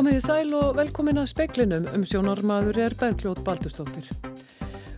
Komiði 0.00 0.20
sæl 0.24 0.54
og 0.56 0.78
velkomin 0.78 1.20
að 1.20 1.26
speklinum 1.28 1.84
um 1.92 2.06
sjónarmaður 2.08 2.78
er 2.86 2.94
Bergljót 2.96 3.42
Baldustóttir. 3.44 4.06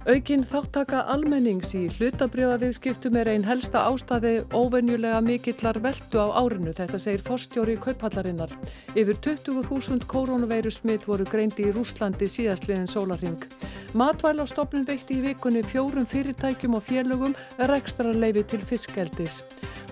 Aukin 0.06 0.44
þáttaka 0.46 1.00
almennings 1.10 1.72
í 1.74 1.88
hlutabriðaviðskiptum 1.96 3.18
er 3.18 3.32
einn 3.32 3.42
helsta 3.42 3.82
ástæði 3.88 4.44
óvenjulega 4.54 5.18
mikillar 5.26 5.80
veldu 5.82 6.22
á 6.22 6.38
árinu, 6.44 6.70
þetta 6.78 7.02
segir 7.02 7.26
forstjóri 7.26 7.76
kaupallarinnar. 7.82 8.54
Yfir 8.94 9.18
20.000 9.26 10.06
koronaveiru 10.06 10.70
smitt 10.70 11.10
voru 11.10 11.26
greindi 11.26 11.66
í 11.66 11.74
Rúslandi 11.74 12.30
síðastliðin 12.30 12.86
sólarring. 12.94 13.42
Matvælastofnun 13.98 14.86
veitti 14.86 15.18
í 15.18 15.26
vikunni 15.26 15.66
fjórum 15.66 16.06
fyrirtækjum 16.06 16.78
og 16.78 16.86
félögum 16.86 17.34
rekstra 17.74 18.14
leifi 18.14 18.46
til 18.54 18.62
fiskeldis. 18.70 19.42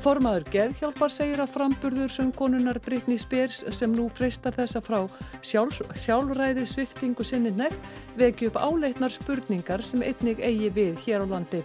Formaður 0.01 0.47
Geðhjálpar 0.49 1.13
segir 1.13 1.43
að 1.43 1.51
framburður 1.53 2.09
söngkonunar 2.09 2.79
Brittany 2.81 3.19
Spears 3.21 3.59
sem 3.77 3.93
nú 3.93 4.07
freistar 4.17 4.55
þessa 4.57 4.81
frá 4.81 5.03
sjálf, 5.45 5.83
sjálfræði 5.93 6.65
sviftingu 6.65 7.27
sinni 7.27 7.53
nefn 7.53 8.17
veki 8.17 8.49
upp 8.49 8.57
áleitnar 8.57 9.13
spurningar 9.13 9.85
sem 9.85 10.01
einnig 10.01 10.41
eigi 10.41 10.71
við 10.73 10.97
hér 11.05 11.27
á 11.29 11.37
landi. 11.37 11.61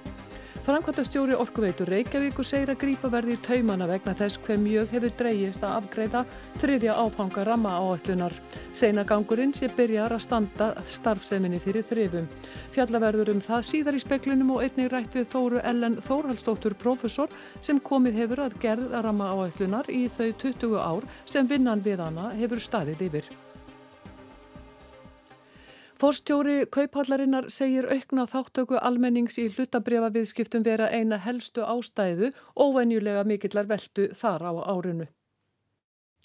Framkvæmtastjóri 0.66 1.36
Orkuveitur 1.38 1.86
Reykjavíkur 1.94 2.46
segir 2.48 2.72
að 2.74 2.80
grípa 2.82 3.10
verði 3.14 3.36
í 3.36 3.42
taumana 3.46 3.86
vegna 3.86 4.16
þess 4.18 4.40
hver 4.48 4.58
mjög 4.58 4.96
hefur 4.96 5.14
dreyjist 5.20 5.62
að 5.62 5.76
afgreita 5.76 6.24
þriðja 6.64 6.96
áfanga 7.04 7.44
ramma 7.46 7.76
áallunar. 7.84 8.34
Seinagangurinn 8.74 9.54
sé 9.54 9.70
byrjar 9.78 10.18
að 10.18 10.26
standa 10.26 10.72
starfseminni 10.90 11.62
fyrir 11.62 11.86
þrifum. 11.86 12.26
Fjallaverður 12.74 13.36
um 13.36 13.46
það 13.46 13.64
síðar 13.70 14.00
í 14.00 14.04
speklunum 14.08 14.58
og 14.58 14.66
einnig 14.66 14.90
rætt 14.90 15.22
við 15.22 15.30
Þóru 15.36 15.62
Ellen 15.62 16.02
Þórhaldsdóttur 16.02 16.80
profesor 16.82 17.30
sem 17.62 17.78
komið 17.78 18.24
hefur 18.24 18.48
að 18.50 18.60
gerð 18.66 19.02
ramma 19.06 19.36
áallunar 19.38 19.94
í 19.94 20.08
þau 20.10 20.32
20 20.50 20.80
ár 20.82 21.12
sem 21.30 21.46
vinnan 21.46 21.86
við 21.86 22.08
hana 22.10 22.32
hefur 22.42 22.72
staðið 22.72 23.12
yfir. 23.12 23.36
Forstjóri 26.06 26.68
Kauphallarinnar 26.70 27.48
segir 27.50 27.88
aukna 27.90 28.28
þáttöku 28.30 28.78
almennings 28.78 29.40
í 29.42 29.46
hlutabriða 29.56 30.12
viðskiptum 30.14 30.62
vera 30.68 30.86
eina 30.94 31.18
helstu 31.18 31.64
ástæðu 31.66 32.28
óvenjulega 32.62 33.24
mikillar 33.26 33.66
veldu 33.72 34.06
þar 34.20 34.46
á 34.46 34.54
árinu. 34.76 35.08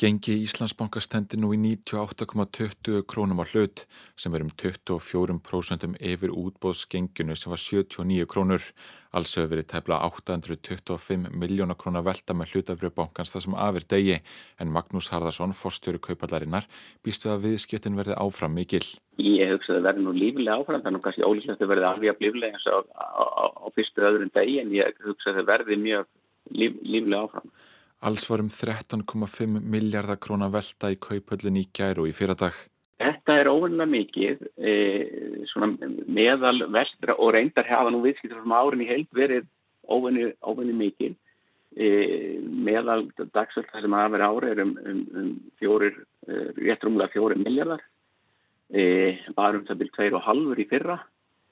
Gengi 0.01 0.33
Íslandsbanka 0.47 0.97
stendir 1.05 1.37
nú 1.43 1.51
í 1.53 1.59
98,20 1.61 3.03
krónum 3.05 3.43
á 3.43 3.45
hlut 3.45 3.83
sem 4.17 4.33
er 4.33 4.41
um 4.47 4.49
24% 4.49 5.99
yfir 6.01 6.31
útbóðsgenginu 6.33 7.35
sem 7.37 7.53
var 7.53 7.61
79 7.61 8.25
krónur. 8.33 8.65
Alls 9.13 9.35
hefur 9.37 9.51
verið 9.51 9.67
tefla 9.75 9.99
825 10.07 11.29
miljóna 11.37 11.77
krónar 11.77 12.07
velta 12.07 12.33
með 12.33 12.55
hlutabriðbankans 12.55 13.35
það 13.35 13.45
sem 13.45 13.59
afir 13.67 13.87
degi 13.93 14.17
en 14.57 14.73
Magnús 14.73 15.11
Harðarsson, 15.13 15.53
forstjóri 15.53 16.01
kaupallarinnar, 16.01 16.65
býst 17.05 17.27
við 17.27 17.35
að 17.35 17.45
viðskiptin 17.51 18.01
verði 18.01 18.17
áfram 18.25 18.57
mikil. 18.57 18.87
Ég 19.21 19.53
hugsa 19.53 19.75
að 19.75 19.83
það 19.83 19.89
verði 19.91 20.07
nú 20.07 20.15
lífilega 20.17 20.63
áfram, 20.63 20.81
þannig 20.87 21.03
að 21.03 21.11
kannski 21.11 21.29
ólíklegt 21.29 21.67
að 21.67 21.75
verði 21.75 21.91
alveg 21.91 22.15
að 22.15 22.25
lífilega 22.25 22.57
eins 22.57 22.71
og 22.73 22.89
á 22.97 23.69
fyrstu 23.77 24.09
öðrun 24.09 24.33
degi 24.33 24.57
en 24.65 24.73
ég 24.79 25.05
hugsa 25.05 25.35
að 25.35 25.43
það 25.43 25.53
verði 25.53 25.79
mjög 25.85 26.09
líf, 26.57 26.81
lífilega 26.89 27.27
áfram. 27.29 27.53
Alls 28.01 28.25
var 28.31 28.41
um 28.41 28.49
13,5 28.49 29.61
miljardar 29.61 30.17
krónar 30.17 30.49
velta 30.55 30.89
í 30.89 30.97
kaupöllin 30.97 31.59
í 31.61 31.67
gæru 31.77 32.07
í 32.09 32.15
fyrradag. 32.17 32.57
Þetta 33.01 33.35
er 33.37 33.49
óvennilega 33.53 33.93
mikið, 33.93 34.45
e, 34.57 34.73
meðal 36.09 36.65
vestra 36.73 37.17
og 37.21 37.35
reyndar 37.37 37.69
hafa 37.69 37.93
nú 37.93 38.01
viðskiptur 38.05 38.41
sem 38.41 38.55
árin 38.57 38.85
í 38.85 38.89
heilt 38.89 39.13
verið 39.13 39.45
óvenni 39.85 40.77
mikið. 40.79 41.19
E, 41.77 41.89
meðal 42.41 43.05
dagsvelta 43.21 43.85
sem 43.85 43.93
hafa 43.93 44.15
verið 44.17 44.27
ári 44.33 44.51
er 44.55 44.63
um, 44.65 44.73
um, 44.81 45.03
um 45.21 45.31
fjórir, 45.61 46.01
e, 46.25 46.41
rétt 46.57 46.89
rúmlega 46.89 47.13
fjórir 47.13 47.41
miljardar, 47.45 47.85
e, 48.73 48.83
bara 49.37 49.61
um 49.61 49.69
það 49.69 49.85
byrjum 49.85 50.25
2,5 50.25 50.65
í 50.65 50.69
fyrra, 50.73 50.99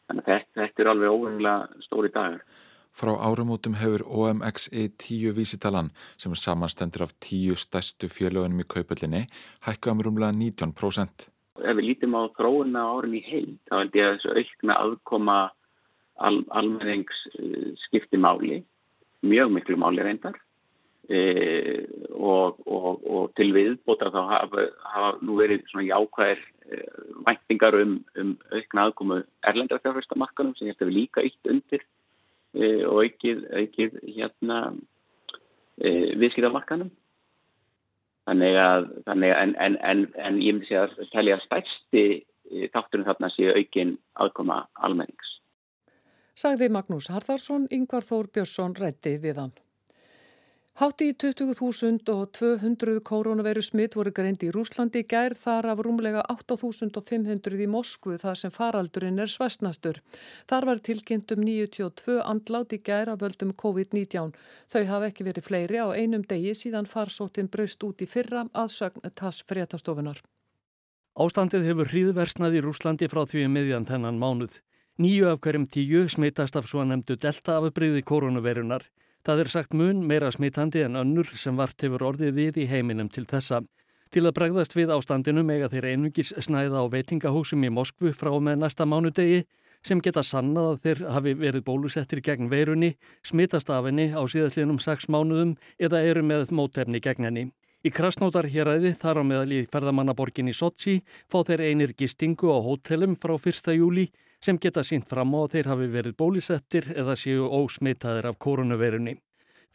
þannig 0.08 0.24
að 0.24 0.32
þetta, 0.32 0.60
þetta 0.62 0.84
er 0.84 0.92
alveg 0.94 1.18
óvennilega 1.18 1.84
stóri 1.84 2.12
dagar. 2.16 2.40
Frá 2.98 3.12
árumótum 3.14 3.76
hefur 3.78 4.02
OMXE 4.10 4.88
10 4.98 5.30
vísitalan 5.36 5.90
sem 6.18 6.32
samanstendur 6.34 7.04
af 7.06 7.12
10 7.22 7.54
stærstu 7.62 8.08
fjölögunum 8.10 8.64
í 8.64 8.66
kaupöllinni 8.74 9.20
hækka 9.66 9.92
um 9.94 10.00
rúmlega 10.02 10.34
19%. 10.34 11.28
Ef 11.62 11.76
við 11.78 11.86
lítum 11.86 12.16
á 12.18 12.26
þróuna 12.34 12.82
árin 12.96 13.14
í 13.14 13.20
heil 13.22 13.52
þá 13.70 13.74
held 13.76 13.98
ég 14.00 14.08
að 14.08 14.16
þessu 14.16 14.32
aukna 14.40 14.78
aðkoma 14.82 15.36
al 16.26 16.40
almennings 16.58 17.20
uh, 17.38 17.68
skipti 17.84 18.18
máli, 18.18 18.64
mjög 19.22 19.52
miklu 19.54 19.78
máli 19.78 20.02
reyndar 20.02 20.34
e, 21.06 21.20
og, 22.18 22.58
og, 22.66 23.06
og 23.06 23.30
til 23.38 23.52
viðbóta 23.54 24.10
þá 24.10 24.18
hafa, 24.32 24.64
hafa 24.90 25.12
nú 25.22 25.38
verið 25.38 25.62
svona 25.70 25.86
jákvæðir 25.86 26.42
e, 26.42 26.82
væntingar 27.30 27.78
um, 27.78 27.94
um 28.18 28.34
aukna 28.50 28.88
aðkomu 28.88 29.20
erlendarfjárfæstamarkanum 29.52 30.58
sem 30.58 30.66
ég 30.66 30.74
held 30.74 30.88
að 30.88 30.90
við 30.90 30.98
líka 30.98 31.26
ytt 31.30 31.52
undir 31.54 31.86
og 32.88 33.02
aukið, 33.04 33.44
aukið 33.62 33.98
hérna 34.16 34.58
e, 35.78 35.90
viðskiptamarkanum 36.18 36.90
þannig 38.28 38.58
að, 38.60 38.88
þannig 39.08 39.34
að 39.34 39.42
en, 39.42 39.54
en, 39.66 39.78
en, 39.90 40.04
en 40.20 40.40
ég 40.42 40.56
myndi 40.56 40.68
segja 40.68 40.86
að 40.88 41.12
tælja 41.14 41.38
stærsti 41.46 42.04
e, 42.18 42.68
þátturinn 42.74 43.08
þarna 43.08 43.32
séu 43.34 43.54
aukin 43.54 43.96
aðkoma 44.20 44.62
almennings. 44.84 45.36
Sagði 46.38 46.68
Magnús 46.70 47.08
Harðarsson, 47.10 47.66
Yngvar 47.74 48.04
Þór 48.06 48.28
Björnsson 48.34 48.76
rætti 48.78 49.16
við 49.22 49.40
hann. 49.42 49.56
Hátti 50.78 51.08
í 51.10 51.14
20.200 51.18 53.00
koronaviru 53.02 53.62
smitt 53.66 53.96
voru 53.98 54.12
greindi 54.14 54.46
í 54.46 54.52
Rúslandi 54.54 55.00
gær 55.10 55.34
þar 55.34 55.66
af 55.72 55.80
rúmlega 55.82 56.20
8.500 56.30 57.62
í 57.64 57.66
Moskvu 57.66 58.14
þar 58.22 58.38
sem 58.38 58.52
faraldurinn 58.54 59.18
er 59.18 59.32
svestnastur. 59.32 59.96
Þar 60.46 60.66
var 60.68 60.82
tilkynnt 60.86 61.34
um 61.34 61.42
92 61.42 62.20
andlát 62.22 62.76
í 62.76 62.78
gær 62.86 63.10
af 63.10 63.24
völdum 63.24 63.50
COVID-19. 63.58 64.30
Þau 64.70 64.84
hafa 64.92 65.08
ekki 65.10 65.26
verið 65.26 65.48
fleiri 65.48 65.80
á 65.82 65.90
einum 65.98 66.22
degi 66.22 66.54
síðan 66.54 66.86
farsóttin 66.86 67.50
braust 67.50 67.82
út 67.82 67.98
í 67.98 68.06
fyrra 68.06 68.44
að 68.54 68.70
sögn 68.76 69.10
tass 69.18 69.42
fréttastofunar. 69.50 70.22
Ástandið 71.18 71.66
hefur 71.72 71.90
hríðversnað 71.90 72.60
í 72.60 72.62
Rúslandi 72.62 73.10
frá 73.10 73.24
því 73.26 73.48
meðjan 73.50 73.88
þennan 73.90 74.22
mánuð. 74.22 74.60
Níu 75.02 75.26
af 75.26 75.42
hverjum 75.42 75.66
tíu 75.66 76.06
smittast 76.06 76.54
af 76.54 76.70
svo 76.70 76.86
nefndu 76.86 77.18
delta 77.18 77.58
afbriði 77.58 78.06
koronavirunar. 78.06 78.86
Það 79.26 79.42
er 79.42 79.50
sagt 79.52 79.74
mun 79.74 80.04
meira 80.06 80.30
smittandi 80.32 80.84
en 80.86 80.96
önnur 81.00 81.30
sem 81.36 81.56
vart 81.58 81.82
hefur 81.82 82.04
orðið 82.12 82.34
við 82.38 82.60
í 82.62 82.68
heiminum 82.70 83.10
til 83.12 83.26
þessa. 83.28 83.62
Til 84.08 84.24
að 84.24 84.36
bregðast 84.38 84.76
við 84.76 84.92
ástandinu 84.94 85.42
mega 85.44 85.68
þeir 85.68 85.90
einungis 85.90 86.30
snæða 86.32 86.80
á 86.80 86.84
veitingahúsum 86.92 87.66
í 87.66 87.72
Moskvu 87.74 88.14
frá 88.16 88.30
með 88.40 88.62
næsta 88.62 88.86
mánudegi 88.88 89.42
sem 89.84 90.00
geta 90.00 90.22
sannað 90.24 90.70
að 90.70 90.78
þeir 90.86 91.02
hafi 91.14 91.34
verið 91.38 91.64
bólusettir 91.66 92.22
gegn 92.24 92.48
veirunni, 92.50 92.94
smittast 93.22 93.70
af 93.70 93.86
henni 93.86 94.08
á 94.16 94.22
síðastlinum 94.24 94.80
6 94.80 95.10
mánuðum 95.12 95.56
eða 95.78 96.02
eru 96.08 96.24
með 96.24 96.54
mótefni 96.56 97.02
gegn 97.04 97.28
henni. 97.28 97.44
Í 97.86 97.92
Krasnótar 97.94 98.48
hér 98.50 98.72
aðið 98.72 98.96
þar 98.98 99.20
á 99.20 99.24
meðal 99.28 99.52
í 99.54 99.60
ferðamannaborgin 99.70 100.50
í 100.50 100.56
Sochi 100.56 100.96
fá 101.30 101.44
þeir 101.46 101.62
einir 101.68 101.92
gistingu 101.94 102.50
á 102.50 102.58
hótelum 102.58 103.14
frá 103.20 103.36
1. 103.38 103.76
júli 103.76 104.08
sem 104.44 104.58
geta 104.58 104.84
sínt 104.84 105.08
fram 105.08 105.34
á 105.34 105.38
að 105.44 105.54
þeir 105.54 105.70
hafi 105.72 105.88
verið 105.94 106.18
bólisettir 106.18 106.92
eða 106.94 107.16
séu 107.18 107.48
ósmitaðir 107.48 108.30
af 108.30 108.38
koronaveirunni. 108.38 109.16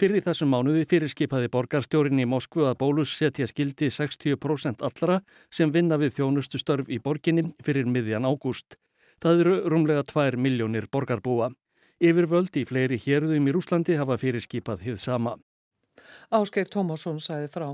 Fyrir 0.02 0.24
þessum 0.26 0.50
mánuði 0.50 0.88
fyrirskipaði 0.90 1.52
borgarstjórin 1.54 2.22
í 2.24 2.26
Moskvu 2.26 2.66
að 2.66 2.80
bólus 2.82 3.12
setja 3.14 3.46
skildi 3.46 3.92
60% 3.94 4.82
allra 4.82 5.20
sem 5.54 5.72
vinna 5.72 6.00
við 6.02 6.16
þjónustu 6.18 6.58
störf 6.58 6.90
í 6.90 6.98
borginni 6.98 7.52
fyrir 7.64 7.86
miðjan 7.86 8.26
ágúst. 8.26 8.80
Það 9.22 9.44
eru 9.44 9.54
rúmlega 9.70 10.04
2 10.10 10.40
miljónir 10.42 10.90
borgarbúa. 10.92 11.52
Yfirvöld 12.02 12.58
í 12.58 12.66
fleiri 12.66 12.98
hérðum 13.00 13.46
í 13.48 13.54
Rúslandi 13.54 13.96
hafa 14.00 14.18
fyrirskipað 14.20 14.82
hið 14.88 14.98
sama. 15.00 15.38
Ásgeir 16.34 16.68
Tómasson 16.74 17.22
sæði 17.22 17.52
frá. 17.54 17.70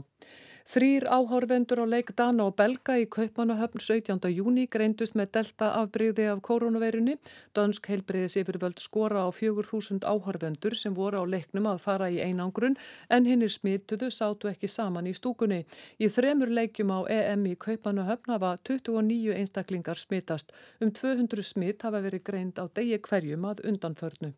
Þrýr 0.70 1.08
áhárvendur 1.10 1.80
á 1.82 1.86
leik 1.90 2.12
Dana 2.14 2.44
og 2.46 2.54
Belga 2.60 2.94
í 3.02 3.08
Kaupmannahöfn 3.10 3.82
17. 3.82 4.30
júni 4.30 4.68
greindust 4.70 5.16
með 5.18 5.32
delta 5.38 5.70
afbreyði 5.80 6.28
af 6.30 6.44
koronaveirunni. 6.46 7.16
Dansk 7.58 7.88
heilbreyðis 7.90 8.36
yfirvöld 8.38 8.78
skora 8.78 9.24
á 9.26 9.34
4.000 9.34 10.06
áhárvendur 10.06 10.76
sem 10.78 10.94
voru 10.94 11.24
á 11.24 11.26
leiknum 11.26 11.66
að 11.72 11.82
fara 11.88 12.12
í 12.14 12.20
einangrun 12.22 12.78
en 13.10 13.26
hinnir 13.26 13.50
smituðu 13.50 14.12
sátu 14.14 14.52
ekki 14.52 14.70
saman 14.70 15.10
í 15.10 15.16
stúkunni. 15.18 15.64
Í 15.98 16.06
þremur 16.06 16.54
leikjum 16.54 16.94
á 16.94 17.00
EM 17.18 17.48
í 17.50 17.56
Kaupmannahöfn 17.66 18.36
hafa 18.36 18.52
29 18.70 19.40
einstaklingar 19.40 19.98
smitast. 19.98 20.54
Um 20.78 20.94
200 20.94 21.50
smit 21.50 21.82
hafa 21.82 22.04
verið 22.06 22.28
greind 22.30 22.62
á 22.62 22.70
degi 22.70 23.02
hverjum 23.10 23.50
að 23.50 23.66
undanförnu. 23.74 24.36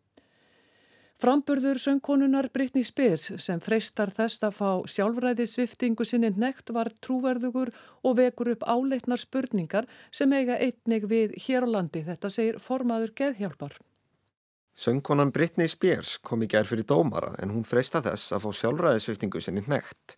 Framburður 1.22 1.78
söngkonunar 1.78 2.48
Brittany 2.50 2.82
Spears 2.82 3.28
sem 3.44 3.60
freistar 3.62 4.10
þess 4.10 4.42
að 4.42 4.56
fá 4.56 4.70
sjálfræði 4.90 5.44
sviftingu 5.46 6.02
sinni 6.02 6.32
nekt 6.34 6.72
var 6.74 6.88
trúverðugur 6.98 7.68
og 8.02 8.16
vekur 8.18 8.48
upp 8.56 8.64
áleitnar 8.66 9.20
spurningar 9.22 9.86
sem 10.10 10.32
eiga 10.34 10.56
einnig 10.58 11.04
við 11.06 11.36
hér 11.44 11.62
á 11.62 11.68
landi, 11.76 12.02
þetta 12.02 12.26
segir 12.26 12.58
formaður 12.58 13.12
geðhjálpar. 13.20 13.76
Söngkonan 14.74 15.30
Brittany 15.30 15.68
Spears 15.70 16.16
kom 16.18 16.42
í 16.42 16.48
gerð 16.50 16.72
fyrir 16.72 16.88
dómara 16.90 17.36
en 17.38 17.54
hún 17.54 17.68
freista 17.70 18.02
þess 18.02 18.34
að 18.34 18.48
fá 18.48 18.58
sjálfræði 18.58 19.04
sviftingu 19.04 19.42
sinni 19.44 19.62
nekt. 19.70 20.16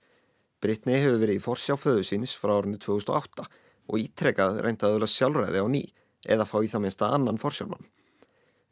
Brittany 0.65 1.03
hefur 1.03 1.21
verið 1.21 1.37
í 1.37 1.45
forsjá 1.51 1.77
föðu 1.77 2.07
síns 2.09 2.33
frá 2.33 2.55
árinu 2.63 2.81
2008 2.81 3.45
og 3.93 4.01
ítrekað 4.01 4.63
reyndaðulega 4.65 5.13
sjálfræði 5.19 5.61
á 5.61 5.69
ný 5.69 5.85
eða 6.25 6.49
fá 6.49 6.57
í 6.65 6.73
það 6.73 6.87
minnsta 6.87 7.13
annan 7.13 7.43
forsjálfmann. 7.45 7.93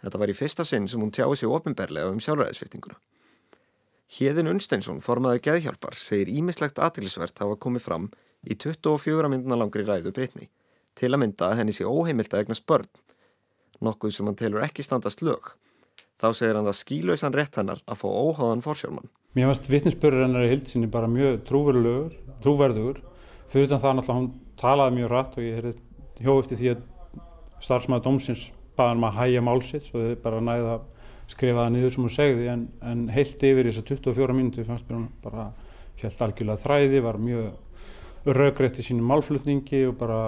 Þetta 0.03 0.19
var 0.19 0.33
í 0.33 0.37
fyrsta 0.37 0.67
sinn 0.67 0.89
sem 0.91 1.03
hún 1.03 1.13
tjáði 1.15 1.39
sig 1.41 1.53
ofinberlega 1.53 2.11
um 2.11 2.21
sjálfræðisveitinguna. 2.23 2.99
Hjeðin 4.13 4.51
Unsteinsson, 4.51 4.99
formaði 5.01 5.41
geðhjálpar, 5.47 5.95
segir 5.97 6.29
ímislegt 6.29 6.81
aðtilsvert 6.83 7.39
hafa 7.41 7.57
komið 7.57 7.87
fram 7.87 8.11
í 8.43 8.57
24 8.59 9.31
mynduna 9.33 9.57
langri 9.63 9.87
ræðu 9.87 10.13
Brittany 10.13 10.51
til 10.99 11.09
að 11.15 11.23
mynda 11.23 11.49
að 11.49 11.63
henni 11.63 11.73
sé 11.73 11.87
óheimilt 11.89 12.35
að 12.35 12.43
egnast 12.45 12.67
börn, 12.69 12.91
nokkuð 13.81 14.13
sem 14.13 14.29
hann 14.29 14.37
telur 14.37 14.67
ekki 14.67 14.85
standast 14.85 15.23
lög. 15.25 15.55
Þá 16.21 16.29
segir 16.37 16.59
hann 16.59 16.69
það 16.69 16.81
skílausan 16.83 17.35
rétt 17.35 17.57
hennar 17.57 17.81
að 17.87 18.03
fá 18.03 18.09
óháðan 18.11 18.65
forsjálfmann. 18.67 19.09
Mér 19.33 19.49
finnst 19.49 19.71
vittnisspörur 19.73 20.27
hennar 20.27 20.45
í 20.45 20.51
hildsinni 20.53 20.91
bara 20.93 21.09
mjög 21.09 21.41
trúverðugur 21.49 23.01
fyrir 23.53 23.73
það 23.73 23.97
náttúrulega 23.97 24.19
hún 24.19 24.29
talaði 24.61 24.99
mjög 24.99 25.13
rætt 25.15 25.39
og 25.39 25.47
ég 25.47 25.71
hjóð 26.21 26.43
eftir 26.43 26.61
því 26.61 26.71
að 26.75 26.85
starfsmæðu 27.65 28.05
dómsins 28.05 28.45
baða 28.83 28.93
hann 28.93 29.03
um 29.03 29.09
að 29.09 29.19
hægja 29.21 29.45
málsitt 29.47 29.89
svo 29.89 30.03
þið 30.03 30.15
bara 30.27 30.45
næði 30.45 30.71
að 30.75 30.89
skrifa 31.33 31.65
það 31.65 31.75
niður 31.77 31.93
sem 31.95 32.07
hún 32.07 32.15
segði 32.17 32.49
en, 32.53 32.65
en 32.85 33.03
heilt 33.15 33.45
yfir 33.49 33.69
þessar 33.71 33.89
24 33.95 34.37
mínutu 34.37 34.65
fannst 34.69 34.89
mér 34.91 34.99
hún 34.99 35.11
bara 35.23 35.51
helt 36.03 36.25
algjörlega 36.27 36.63
þræði, 36.65 37.03
var 37.05 37.19
mjög 37.23 38.33
raugrætt 38.39 38.81
í 38.83 38.87
sínum 38.87 39.09
málflutningi 39.11 39.85
og 39.89 39.99
bara 40.01 40.19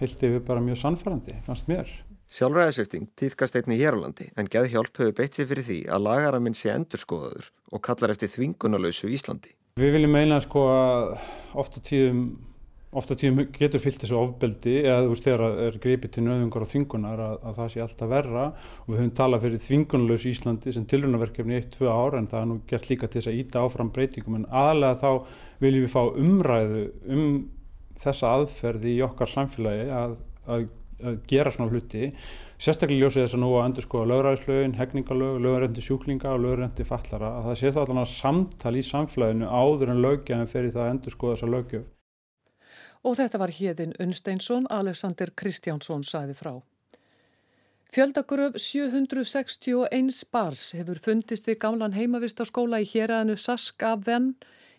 heilt 0.00 0.22
yfir 0.22 0.42
bara 0.46 0.62
mjög 0.64 0.80
sannfærandi 0.82 1.38
fannst 1.46 1.70
mér. 1.70 1.90
Sjálfræðisvifting 2.32 3.10
týðkast 3.18 3.58
einni 3.58 3.76
hér 3.80 3.98
á 3.98 4.02
landi 4.06 4.30
en 4.40 4.48
geðhjálp 4.50 4.96
hefur 4.96 5.16
beitt 5.18 5.36
sér 5.36 5.50
fyrir 5.50 5.66
því 5.66 5.80
að 5.92 6.06
lagaraminn 6.06 6.56
sé 6.56 6.72
endurskoðaður 6.72 7.50
og 7.72 7.82
kallar 7.84 8.14
eftir 8.14 8.32
þvingunalösu 8.32 9.10
Íslandi. 9.12 9.52
Við 9.80 9.98
viljum 9.98 10.14
meina 10.16 10.38
sko 10.44 10.64
að 10.72 11.12
ofta 11.60 11.82
tíðum, 11.84 12.22
ofta 12.92 13.16
tíðum 13.16 13.46
getur 13.56 13.80
fyllt 13.80 14.02
þessu 14.02 14.18
ofbeldi 14.18 14.74
eða 14.82 15.04
þú 15.04 15.12
veist 15.12 15.28
þegar 15.28 15.42
það 15.44 15.62
er 15.66 15.78
greipið 15.86 16.12
til 16.14 16.24
nöðungar 16.26 16.66
og 16.66 16.70
þvingunar 16.72 17.22
að, 17.26 17.38
að 17.48 17.56
það 17.60 17.70
sé 17.72 17.82
alltaf 17.84 18.12
verra. 18.12 18.44
Og 18.84 18.90
við 18.90 19.00
höfum 19.00 19.14
talað 19.22 19.46
fyrir 19.46 19.64
þvingunalösu 19.66 20.32
Íslandi 20.32 20.76
sem 20.76 20.86
tilrunarverkefni 20.92 21.58
1-2 21.60 21.88
ára 21.88 22.20
en 22.20 22.28
það 22.32 22.42
er 22.42 22.50
nú 22.50 22.58
gert 22.68 22.90
líka 22.92 23.08
til 23.08 23.22
þess 23.22 23.32
að 23.32 23.40
íta 23.40 23.64
áfram 23.64 23.94
breytingum. 23.96 24.38
En 24.42 24.46
aðlega 24.62 25.00
þá 25.00 25.40
viljum 25.64 25.88
við 25.88 25.96
fá 25.96 26.02
umræðu 26.26 26.84
um 27.16 27.26
þessa 28.02 28.36
aðferði 28.36 28.96
í 28.96 29.02
okkar 29.06 29.30
samfélagi 29.30 29.90
að, 29.94 30.16
að 30.50 30.70
að 31.02 31.18
gera 31.30 31.52
svona 31.52 31.72
hluti. 31.72 32.10
Sérstaklega 32.62 33.06
ljósið 33.06 33.24
þess 33.24 33.36
að 33.36 33.42
nú 33.42 33.50
að 33.56 33.64
endur 33.68 33.86
skoða 33.86 34.10
lögræðislaugin, 34.12 34.76
hegningalög, 34.78 35.40
lögrændi 35.42 35.82
sjúklinga 35.82 36.36
og 36.36 36.44
lögrændi 36.44 36.86
fallara 36.86 37.32
að 37.38 37.48
það 37.48 37.58
sé 37.60 37.72
þá 37.72 37.80
allavega 37.84 38.12
samtal 38.12 38.76
í 38.78 38.84
samfélaginu 38.86 39.50
áður 39.50 39.94
en 39.94 40.04
lögjafin 40.04 40.52
fer 40.54 40.68
í 40.68 40.72
það 40.76 40.86
að 40.86 40.94
endur 40.94 41.16
skoða 41.16 41.36
þessa 41.36 41.52
lögjöf. 41.56 41.88
Og 43.02 43.16
þetta 43.18 43.38
var 43.42 43.50
hérðin 43.50 43.96
Unnsteinsson, 44.02 44.68
Alexander 44.70 45.32
Kristjánsson 45.34 46.04
sæði 46.06 46.36
frá. 46.38 46.52
Fjöldagröf 47.92 48.54
761 48.56 50.22
bars 50.32 50.70
hefur 50.78 51.00
fundist 51.02 51.48
við 51.50 51.58
gamlan 51.64 51.92
heimavistaskóla 51.92 52.80
í 52.80 52.86
héræðinu 52.88 53.36
Saskaven 53.36 54.30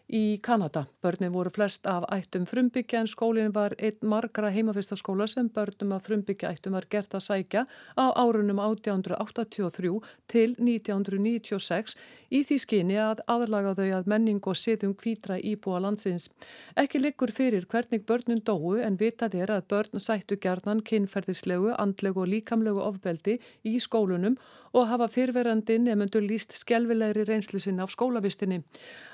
í 0.10 0.40
Kanada. 0.44 0.86
Börnin 1.02 1.32
voru 1.34 1.52
flest 1.54 1.88
af 1.88 2.06
ættum 2.12 2.46
frumbyggja 2.48 3.00
en 3.02 3.08
skólinn 3.08 3.54
var 3.56 3.76
einn 3.80 3.98
margra 4.02 4.50
heimavistaskóla 4.52 5.28
sem 5.28 5.50
börnum 5.50 5.94
af 5.96 6.08
frumbyggja 6.08 6.52
ættum 6.54 6.74
var 6.74 6.88
gert 6.90 7.14
að 7.14 7.26
sækja 7.28 7.66
á 7.96 8.06
árunum 8.16 8.60
1883 8.60 10.02
til 10.28 10.56
1996 10.58 11.96
í 12.32 12.44
því 12.44 12.58
skyni 12.66 12.98
að 13.00 13.24
aðlaga 13.28 13.76
þau 13.78 13.90
að 14.00 14.10
menning 14.14 14.42
og 14.44 14.58
setjum 14.58 14.96
kvítra 14.96 15.40
íbúa 15.40 15.80
landsins. 15.84 16.30
Ekki 16.76 17.00
liggur 17.00 17.32
fyrir 17.32 17.68
hvernig 17.70 18.06
börnun 18.06 18.44
dóu 18.44 18.80
en 18.80 18.98
vitað 18.98 19.36
er 19.36 19.52
að 19.52 19.68
börn 19.70 20.00
sættu 20.00 20.36
gerðan 20.36 20.82
kynferðislegu, 20.82 21.76
andlegu 21.78 22.24
og 22.26 22.32
líkamlegu 22.34 22.82
ofbeldi 22.84 23.40
í 23.64 23.80
skólunum 23.80 24.38
og 24.38 24.63
hafa 24.82 25.08
fyrverandi 25.08 25.78
nefnendur 25.78 26.26
líst 26.26 26.56
skjelvilegri 26.58 27.28
reynslu 27.30 27.60
sinna 27.62 27.86
af 27.86 27.94
skólavistinni. 27.94 28.64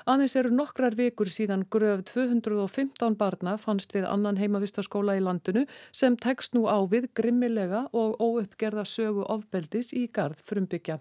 Aðeins 0.08 0.36
eru 0.40 0.50
nokkrar 0.56 0.96
vikur 0.96 1.28
síðan 1.28 1.66
gröf 1.68 2.06
215 2.08 3.18
barna 3.20 3.58
fannst 3.60 3.92
við 3.92 4.08
annan 4.08 4.40
heimavistaskóla 4.40 5.18
í 5.18 5.24
landinu 5.26 5.66
sem 5.92 6.16
tekst 6.16 6.56
nú 6.56 6.64
á 6.64 6.80
við 6.88 7.10
grimmilega 7.14 7.86
og 7.92 8.16
óuppgerða 8.16 8.86
sögu 8.88 9.28
ofbeldis 9.28 9.92
í 9.92 10.06
gard 10.08 10.40
frumbyggja. 10.40 11.00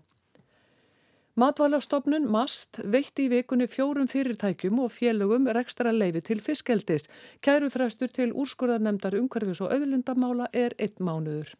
Matvælastofnun 1.39 2.25
MAST 2.27 2.81
veitti 2.91 3.29
í 3.29 3.31
vikunni 3.31 3.69
fjórum 3.71 4.09
fyrirtækjum 4.11 4.81
og 4.83 4.91
félögum 4.91 5.47
rekstra 5.56 5.94
leifi 5.95 6.19
til 6.27 6.41
fiskeldis. 6.44 7.07
Kærufræstur 7.39 8.11
til 8.11 8.33
úrskurðarnemdar 8.33 9.15
umhverfis 9.21 9.63
og 9.63 9.71
auðlindamála 9.71 10.50
er 10.51 10.75
einn 10.75 11.00
mánuður. 11.00 11.56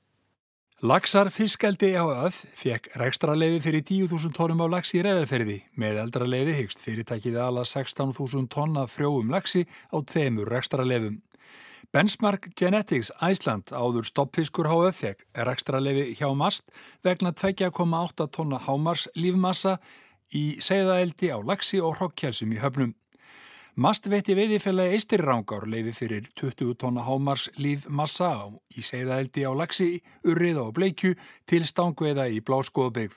Laxar 0.80 1.28
fiskeldi 1.28 1.90
áöð 1.92 2.38
fekk 2.56 2.86
rekstraleifi 3.02 3.58
fyrir 3.66 3.82
10.000 3.84 4.32
tónum 4.32 4.62
á 4.64 4.68
laxi 4.72 4.96
í 4.96 5.02
reðarferði. 5.04 5.58
Með 5.76 5.98
eldraleifi 6.06 6.54
hyggst 6.56 6.80
fyrirtækið 6.86 7.36
ala 7.44 7.66
16.000 7.68 8.48
tonna 8.48 8.86
frjóum 8.88 9.28
laxi 9.28 9.66
á 9.92 10.00
tveimur 10.00 10.48
rekstraleifum. 10.48 11.18
Benchmark 11.92 12.48
Genetics 12.56 13.12
Æsland 13.20 13.74
áður 13.76 14.08
stoppfiskur 14.08 14.72
HF 14.72 15.04
fekk 15.04 15.28
rekstraleifi 15.50 16.16
hjá 16.16 16.32
MAST 16.32 16.72
vegna 17.04 17.36
2,8 17.36 18.30
tonna 18.32 18.64
hámars 18.64 19.10
lífmassa 19.20 19.82
í 20.32 20.62
segðaeldi 20.64 21.36
á 21.36 21.44
laxi 21.44 21.84
og 21.84 22.00
hrokkjælsum 22.00 22.56
í 22.56 22.64
höfnum. 22.64 22.96
Mast 23.80 24.10
veitti 24.12 24.34
veiðifélagi 24.36 24.98
Eistirrangár 24.98 25.64
leifi 25.72 25.94
fyrir 25.96 26.26
20 26.36 26.74
tonna 26.82 27.06
hámars 27.08 27.46
lífmassa 27.56 28.34
í 28.76 28.84
segðaeldi 28.84 29.46
á 29.48 29.56
laxi, 29.56 30.02
urriða 30.28 30.66
og 30.66 30.74
bleikju 30.76 31.14
til 31.48 31.62
stangveiða 31.64 32.26
í 32.28 32.42
bláskoðbyggð. 32.44 33.16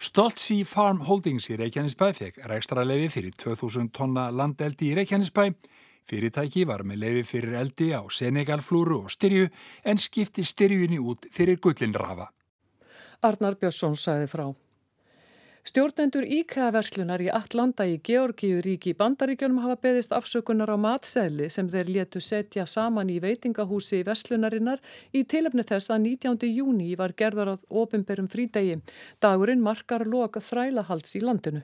Stoltsi 0.00 0.62
Farm 0.64 1.04
Holdings 1.04 1.50
í 1.52 1.58
Reykjanesbæ 1.60 2.08
fekk 2.16 2.40
ekstra 2.56 2.86
leifi 2.88 3.10
fyrir 3.18 3.36
2000 3.36 3.92
tonna 3.92 4.30
landeldi 4.32 4.94
í 4.94 4.96
Reykjanesbæ. 4.96 5.50
Fyrirtæki 6.08 6.64
var 6.72 6.88
með 6.88 7.04
leifi 7.04 7.28
fyrir 7.34 7.60
eldi 7.60 7.92
á 7.92 8.00
Senegalflúru 8.08 9.02
og 9.04 9.12
styrju 9.12 9.52
en 9.84 10.00
skipti 10.00 10.40
styrjunni 10.40 11.04
út 11.04 11.28
fyrir 11.36 11.60
gullinrafa. 11.60 12.32
Arnar 13.20 13.60
Björnsson 13.60 14.00
sæði 14.00 14.32
frá. 14.32 14.48
Stjórnendur 15.62 16.24
íkæðaverslunar 16.26 17.22
í 17.22 17.28
Allanda 17.30 17.84
í 17.86 18.00
Georgíuríki 18.02 18.90
í 18.90 18.96
Bandaríkjunum 18.98 19.60
hafa 19.62 19.76
beðist 19.84 20.10
afsökunar 20.16 20.72
á 20.74 20.76
matsæli 20.84 21.46
sem 21.54 21.68
þeir 21.70 21.92
letu 21.96 22.18
setja 22.18 22.64
saman 22.66 23.12
í 23.14 23.20
veitingahúsi 23.22 24.00
í 24.00 24.06
verslunarinnar 24.08 24.82
í 25.14 25.22
tilöfni 25.22 25.62
þess 25.62 25.94
að 25.94 26.08
19. 26.08 26.50
júni 26.50 26.90
var 26.98 27.14
gerðar 27.14 27.54
á 27.54 27.56
ofinberum 27.70 28.26
frídegi. 28.26 28.80
Dagurinn 29.22 29.62
markar 29.62 30.02
loka 30.02 30.42
þrælahalds 30.42 31.14
í 31.14 31.22
landinu. 31.22 31.62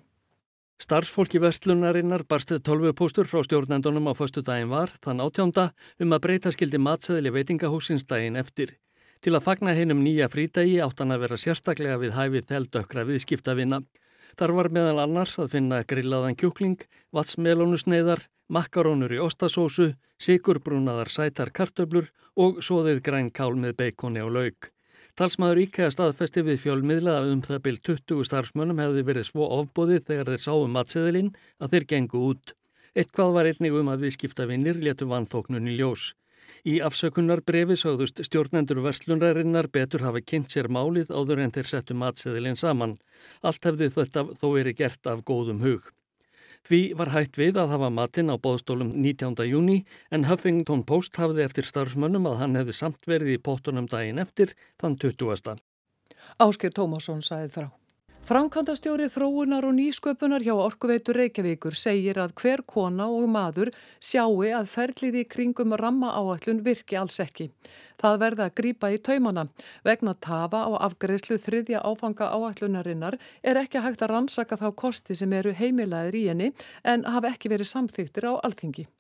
Starfsfólki 0.78 1.43
verslunarinnar 1.43 2.23
barstið 2.23 2.62
12 2.71 2.95
póstur 2.95 3.26
frá 3.26 3.43
stjórnendunum 3.43 4.07
á 4.07 4.14
förstu 4.14 4.47
daginn 4.47 4.71
var 4.71 4.95
þann 5.02 5.26
átjónda 5.26 5.73
um 5.99 6.14
að 6.14 6.23
breyta 6.28 6.55
skildi 6.55 6.78
matsæli 6.78 7.35
veitingahúsins 7.35 8.07
daginn 8.07 8.38
eftir. 8.38 8.78
Til 9.19 9.35
að 9.35 9.47
fagna 9.49 9.73
heinum 9.75 10.05
nýja 10.05 10.29
frítægi 10.31 10.77
áttan 10.85 11.11
að 11.11 11.25
vera 11.25 11.37
sérstaklega 11.43 11.99
við 11.99 12.13
hæfið 12.15 12.45
þeldökra 12.53 13.03
viðskiptavinna. 13.09 13.81
Þar 14.39 14.53
var 14.55 14.69
meðal 14.77 15.01
annars 15.03 15.33
að 15.43 15.55
finna 15.57 15.81
grillaðan 15.91 16.39
kjúkling, 16.39 16.85
vatsmelónusneiðar, 17.17 18.23
makkarónur 18.47 19.17
í 19.17 19.19
ostasósu, 19.19 19.89
sigurbrúnaðar 20.23 21.11
sætar 21.11 21.51
kartöblur 21.51 22.13
og 22.39 22.61
soðið 22.63 23.03
græn 23.09 23.33
kál 23.35 23.59
með 23.59 23.75
beikoni 23.83 24.23
og 24.23 24.31
laug. 24.37 24.71
Talsmaður 25.19 25.65
íkæða 25.65 25.91
staðfesti 25.97 26.45
við 26.47 26.61
fjölmiðla 26.63 27.17
að 27.19 27.33
um 27.33 27.43
það 27.43 27.63
byrj 27.65 27.83
20 27.91 28.29
starfsmönnum 28.29 28.79
hefði 28.85 29.03
verið 29.09 29.27
svo 29.27 29.49
ofbóðið 29.57 30.05
þegar 30.13 30.31
þeir 30.31 30.45
sáum 30.45 30.79
matseðilinn 30.79 31.33
að 31.59 31.75
þeir 31.75 31.89
gengu 31.91 32.23
út. 32.29 32.55
Eitthvað 32.95 33.35
var 33.35 33.51
einnig 33.51 33.75
um 33.81 33.91
að 33.91 34.07
viðskiptavinnir 34.07 34.79
letu 34.79 35.11
vanþóknun 35.11 35.67
í 35.73 35.75
ljós. 35.81 36.13
Í 36.69 36.78
afsökunar 36.85 37.43
brefi 37.47 37.76
sögðust 37.78 38.21
stjórnendur 38.26 38.83
verslunrarinnar 38.85 39.69
betur 39.73 40.05
hafa 40.07 40.23
kynnt 40.25 40.52
sér 40.55 40.69
málið 40.73 41.12
áður 41.14 41.45
en 41.45 41.55
þeir 41.55 41.71
settu 41.71 41.97
matseðilinn 41.99 42.59
saman. 42.61 42.99
Allt 43.43 43.64
hefði 43.64 43.90
þetta 43.95 44.26
þó 44.40 44.47
verið 44.57 44.78
gert 44.83 45.11
af 45.11 45.25
góðum 45.28 45.64
hug. 45.64 45.88
Því 46.69 46.81
var 46.99 47.12
hægt 47.14 47.38
við 47.40 47.57
að 47.62 47.73
hafa 47.73 47.88
matinn 47.95 48.33
á 48.33 48.37
bóðstólum 48.37 48.90
19. 48.93 49.38
júni 49.49 49.78
en 50.11 50.26
Huffington 50.28 50.85
Post 50.85 51.17
hafði 51.17 51.47
eftir 51.47 51.69
starfsmönnum 51.69 52.26
að 52.28 52.40
hann 52.43 52.59
hefði 52.59 52.76
samt 52.76 53.09
verið 53.09 53.37
í 53.37 53.43
pótunum 53.43 53.88
daginn 53.88 54.21
eftir 54.21 54.52
þann 54.81 54.99
20. 55.00 55.62
Ásker 56.43 56.75
Tómasson 56.75 57.23
sæði 57.25 57.52
frá. 57.55 57.69
Framkantastjóri 58.29 59.07
þróunar 59.09 59.65
og 59.65 59.73
nýsköpunar 59.73 60.43
hjá 60.45 60.53
Orkuveitur 60.53 61.17
Reykjavíkur 61.17 61.73
segir 61.73 62.19
að 62.21 62.35
hver 62.37 62.61
kona 62.69 63.07
og 63.09 63.25
maður 63.33 63.71
sjáu 64.05 64.43
að 64.59 64.69
ferlið 64.69 65.17
í 65.17 65.23
kringum 65.33 65.73
ramma 65.81 66.11
áallun 66.13 66.61
virki 66.67 66.99
alls 67.01 67.17
ekki. 67.25 67.47
Það 67.97 68.19
verða 68.25 68.51
að 68.51 68.55
grýpa 68.61 68.93
í 68.93 69.01
taumana. 69.01 69.47
Vegna 69.81 70.13
tafa 70.13 70.61
á 70.69 70.71
afgreðslu 70.91 71.41
þriðja 71.41 71.81
áfanga 71.81 72.29
áallunarinnar 72.29 73.17
er 73.41 73.63
ekki 73.63 73.81
hægt 73.81 74.05
að 74.05 74.13
rannsaka 74.13 74.61
þá 74.61 74.69
kosti 74.77 75.17
sem 75.17 75.33
eru 75.33 75.57
heimilaðir 75.57 76.21
í 76.21 76.29
henni 76.29 76.53
en 76.85 77.09
hafa 77.09 77.33
ekki 77.33 77.49
verið 77.57 77.73
samþýttir 77.73 78.29
á 78.29 78.37
alþingi. 78.45 78.91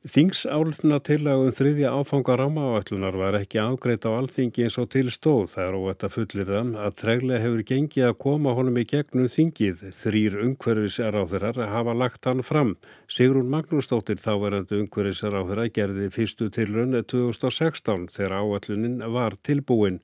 Þingsáluna 0.00 0.96
tillagum 1.04 1.50
þriðja 1.52 1.90
áfanga 1.92 2.32
rámaáallunar 2.40 3.18
var 3.20 3.36
ekki 3.36 3.58
ágreitt 3.60 4.06
á 4.08 4.16
alþingi 4.16 4.62
eins 4.64 4.78
og 4.80 4.86
til 4.94 5.10
stóð. 5.12 5.58
Er 5.60 5.74
óvægt 5.76 6.06
að 6.06 6.14
fullir 6.14 6.46
þann 6.48 6.70
að 6.80 6.94
treglega 7.02 7.42
hefur 7.42 7.64
gengið 7.68 8.06
að 8.08 8.16
koma 8.24 8.54
honum 8.56 8.78
í 8.80 8.86
gegnum 8.88 9.28
þingið. 9.28 9.82
Þrýr 9.92 10.38
umhverfisaráþurar 10.46 11.60
hafa 11.68 11.92
lagt 11.92 12.24
hann 12.24 12.40
fram. 12.40 12.70
Sigrún 13.12 13.52
Magnúsdóttir 13.52 14.16
þáverandi 14.24 14.78
umhverfisaráþura 14.86 15.66
gerði 15.68 16.08
fyrstu 16.14 16.48
tilrönn 16.48 16.96
2016 17.04 18.08
þegar 18.16 18.38
áallunin 18.40 18.96
var 19.12 19.36
tilbúin. 19.44 20.00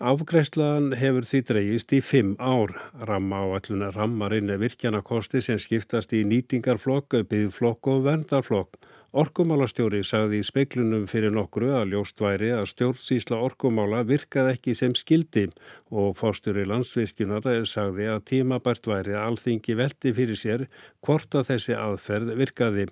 Afgreifslaðan 0.00 0.96
hefur 0.96 1.28
því 1.28 1.42
dreyist 1.50 1.92
í 1.92 2.00
fimm 2.00 2.32
ár. 2.40 2.72
Ramma 2.96 3.44
áalluna 3.44 3.92
rammar 3.92 4.32
inn 4.40 4.56
virkjanakosti 4.56 5.44
sem 5.44 5.60
skiptast 5.60 6.16
í 6.16 6.24
nýtingarflokk, 6.24 7.20
byggflokk 7.28 7.92
og 7.92 8.08
verndarflokk. 8.08 8.80
Orkumálastjóri 9.12 9.98
sagði 10.08 10.38
í 10.40 10.44
speiklunum 10.48 11.02
fyrir 11.04 11.34
nokkru 11.36 11.66
að 11.76 11.90
ljóst 11.92 12.22
væri 12.24 12.46
að 12.56 12.70
stjórnsísla 12.70 13.36
orkumála 13.44 13.98
virkaði 14.08 14.54
ekki 14.54 14.72
sem 14.78 14.94
skildi 14.96 15.50
og 15.92 16.14
fórstjóri 16.16 16.64
landsviðskjunar 16.70 17.66
sagði 17.68 18.06
að 18.08 18.22
tímabært 18.30 18.88
væri 18.88 19.12
að 19.12 19.26
alþingi 19.26 19.76
veldi 19.82 20.14
fyrir 20.16 20.40
sér 20.40 20.64
hvort 21.04 21.36
að 21.36 21.50
þessi 21.50 21.76
aðferð 21.76 22.32
virkaði. 22.40 22.86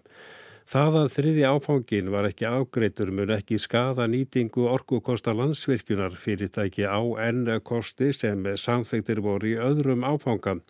Það 0.68 1.00
að 1.00 1.10
þriði 1.16 1.48
áfangin 1.54 2.12
var 2.12 2.28
ekki 2.28 2.52
ágreitur 2.52 3.16
mun 3.16 3.32
ekki 3.40 3.56
skada 3.58 4.04
nýtingu 4.04 4.68
orkukosta 4.76 5.32
landsvirkjunar 5.32 6.20
fyrirtæki 6.20 6.84
á 6.84 7.00
enn 7.24 7.48
kosti 7.64 8.12
sem 8.12 8.44
samþektir 8.60 9.24
voru 9.24 9.54
í 9.54 9.56
öðrum 9.56 10.04
áfangan. 10.04 10.60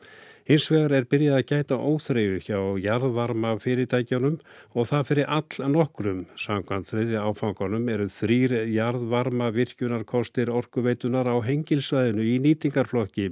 Hins 0.51 0.65
vegar 0.67 0.91
er 0.97 1.05
byrjað 1.07 1.37
að 1.37 1.45
gæta 1.47 1.77
óþreyju 1.79 2.39
hjá 2.43 2.57
jarðvarma 2.83 3.53
fyrirtækjanum 3.63 4.41
og 4.75 4.89
það 4.91 5.05
fyrir 5.07 5.29
all 5.37 5.69
nokkrum. 5.71 6.25
Samkvæmt 6.43 6.89
þriði 6.91 7.21
áfangunum 7.23 7.87
eru 7.95 8.09
þrýr 8.11 8.57
jarðvarma 8.75 9.53
virkjunarkostir 9.55 10.51
orkuveitunar 10.51 11.31
á 11.31 11.39
hengilsvæðinu 11.47 12.27
í 12.27 12.35
nýtingarflokki. 12.43 13.29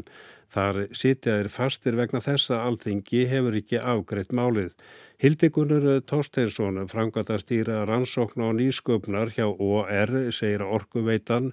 Þar 0.55 0.79
sitjaðir 0.95 1.51
fastir 1.51 1.99
vegna 1.99 2.23
þessa 2.23 2.63
alþingi 2.69 3.27
hefur 3.33 3.59
ekki 3.65 3.83
afgreitt 3.83 4.31
málið. 4.31 4.71
Hildegunur 5.19 6.01
Torsteinsson, 6.07 6.77
framkvæmtastýra 6.87 7.81
rannsókn 7.89 8.45
og 8.47 8.53
nýsköpnar 8.55 9.33
hjá 9.35 9.49
OR, 9.51 10.13
segir 10.31 10.63
orkuveitan, 10.63 11.49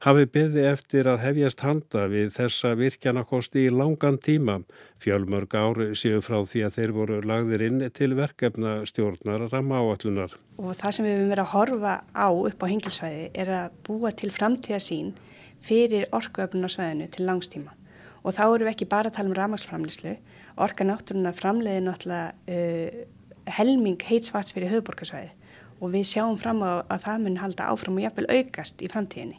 hafi 0.00 0.24
byggði 0.24 0.64
eftir 0.70 1.10
að 1.12 1.20
hefjast 1.26 1.60
handa 1.60 2.06
við 2.08 2.30
þessa 2.38 2.70
virkjanakosti 2.80 3.66
í 3.66 3.74
langan 3.76 4.16
tíma. 4.24 4.62
Fjölmörg 5.04 5.52
ári 5.52 5.90
séu 6.00 6.22
frá 6.24 6.38
því 6.48 6.64
að 6.64 6.78
þeir 6.78 6.96
voru 6.96 7.20
lagðir 7.20 7.66
inn 7.68 7.84
til 7.92 8.16
verkefna 8.16 8.78
stjórnar 8.88 9.50
ramma 9.52 9.84
áallunar. 9.84 10.32
Og 10.56 10.72
það 10.80 10.96
sem 10.96 11.10
við 11.10 11.18
höfum 11.18 11.32
verið 11.34 11.44
að 11.44 11.52
horfa 11.52 11.94
á 12.16 12.28
upp 12.32 12.64
á 12.64 12.70
hengilsvæði 12.72 13.30
er 13.44 13.54
að 13.58 13.78
búa 13.84 14.16
til 14.16 14.32
framtíðarsín 14.32 15.12
fyrir 15.60 16.08
orkuöfnunarsvæðinu 16.08 17.12
til 17.12 17.28
langstíma. 17.28 17.76
Og 18.24 18.32
þá 18.32 18.46
eru 18.46 18.64
við 18.64 18.72
ekki 18.78 18.88
bara 18.88 19.12
að 19.12 19.20
tala 19.20 19.28
um 19.28 19.36
ramagsframlislu, 19.36 20.16
orka 20.60 20.86
náttúrunar 20.86 21.36
framleiði 21.36 21.84
náttúrulega 21.86 22.32
uh, 22.52 23.04
helming 23.50 24.00
heitsvats 24.06 24.54
fyrir 24.54 24.72
höfuborgarsvæði 24.74 25.32
og 25.80 25.94
við 25.94 26.08
sjáum 26.12 26.36
fram 26.40 26.60
á 26.60 26.84
að 26.92 27.04
það 27.06 27.22
mun 27.24 27.40
halda 27.40 27.68
áfram 27.72 27.96
og 27.96 28.04
jafnvel 28.04 28.28
aukast 28.28 28.82
í 28.84 28.90
framtíðinni. 28.92 29.38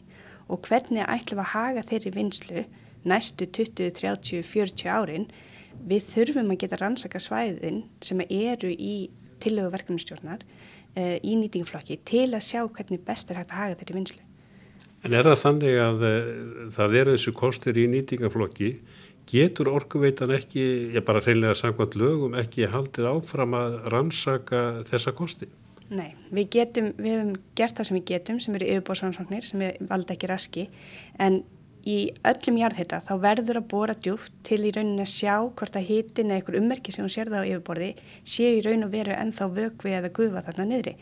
Og 0.50 0.66
hvernig 0.66 1.06
ætlum 1.06 1.38
við 1.38 1.44
að 1.44 1.52
haga 1.52 1.84
þeirri 1.86 2.12
vinslu 2.16 2.64
næstu 3.08 3.46
20, 3.46 3.92
30, 3.98 4.42
40 4.46 4.90
árin? 4.90 5.28
Við 5.86 6.08
þurfum 6.10 6.50
að 6.52 6.60
geta 6.64 6.80
rannsaka 6.80 7.22
svæðin 7.22 7.84
sem 8.02 8.20
eru 8.26 8.72
í 8.74 8.96
tillögu 9.42 9.72
verkefnustjórnar 9.76 10.42
uh, 10.42 11.16
í 11.22 11.38
nýtingflokki 11.38 12.00
til 12.06 12.28
að 12.32 12.44
sjá 12.50 12.60
hvernig 12.66 13.06
best 13.06 13.30
er 13.30 13.40
hægt 13.40 13.54
að 13.54 13.62
haga 13.62 13.78
þeirri 13.80 13.98
vinslu. 14.00 14.26
En 15.02 15.14
er 15.18 15.26
það 15.26 15.40
þannig 15.40 15.78
að 15.82 16.04
uh, 16.06 16.18
það 16.74 16.98
eru 17.00 17.16
þessu 17.16 17.36
kostir 17.38 17.78
í 17.78 17.88
nýtingaflokki 17.94 18.72
getur 19.30 19.70
orkuveitan 19.72 20.32
ekki, 20.36 20.64
ég 20.94 21.04
bara 21.06 21.22
reynilega 21.22 21.56
samkvæmt 21.58 21.96
lögum, 22.00 22.36
ekki 22.38 22.68
haldið 22.72 23.08
áfram 23.12 23.56
að 23.58 23.80
rannsaka 23.92 24.62
þessa 24.90 25.14
kosti? 25.16 25.48
Nei, 25.92 26.14
við 26.32 26.46
getum, 26.56 26.92
við 26.96 27.18
hefum 27.18 27.32
gert 27.58 27.76
það 27.76 27.88
sem 27.88 27.98
við 27.98 28.06
getum 28.14 28.38
sem 28.40 28.54
eru 28.56 28.68
yfirbóðsrannsóknir 28.74 29.44
sem 29.44 29.60
við 29.60 29.90
valda 29.90 30.14
ekki 30.14 30.30
raski 30.30 30.68
en 31.20 31.42
í 31.88 31.98
öllum 32.28 32.60
jarðhita 32.60 33.00
þá 33.02 33.12
verður 33.22 33.60
að 33.60 33.68
bóra 33.72 33.94
djúft 33.98 34.34
til 34.46 34.60
í 34.62 34.72
rauninni 34.74 35.02
að 35.02 35.12
sjá 35.12 35.34
hvort 35.42 35.76
að 35.76 35.88
hitin 35.88 36.30
eða 36.30 36.38
einhver 36.38 36.58
ummerki 36.60 36.94
sem 36.94 37.04
hún 37.04 37.12
sér 37.12 37.30
það 37.32 37.42
á 37.42 37.50
yfirborði 37.50 37.90
sé 38.22 38.52
í 38.56 38.62
raun 38.64 38.86
og 38.86 38.92
veru 38.94 39.16
ennþá 39.16 39.48
vögvi 39.56 39.94
eða 39.98 40.12
gufa 40.14 40.44
þarna 40.46 40.68
niðri 40.70 40.94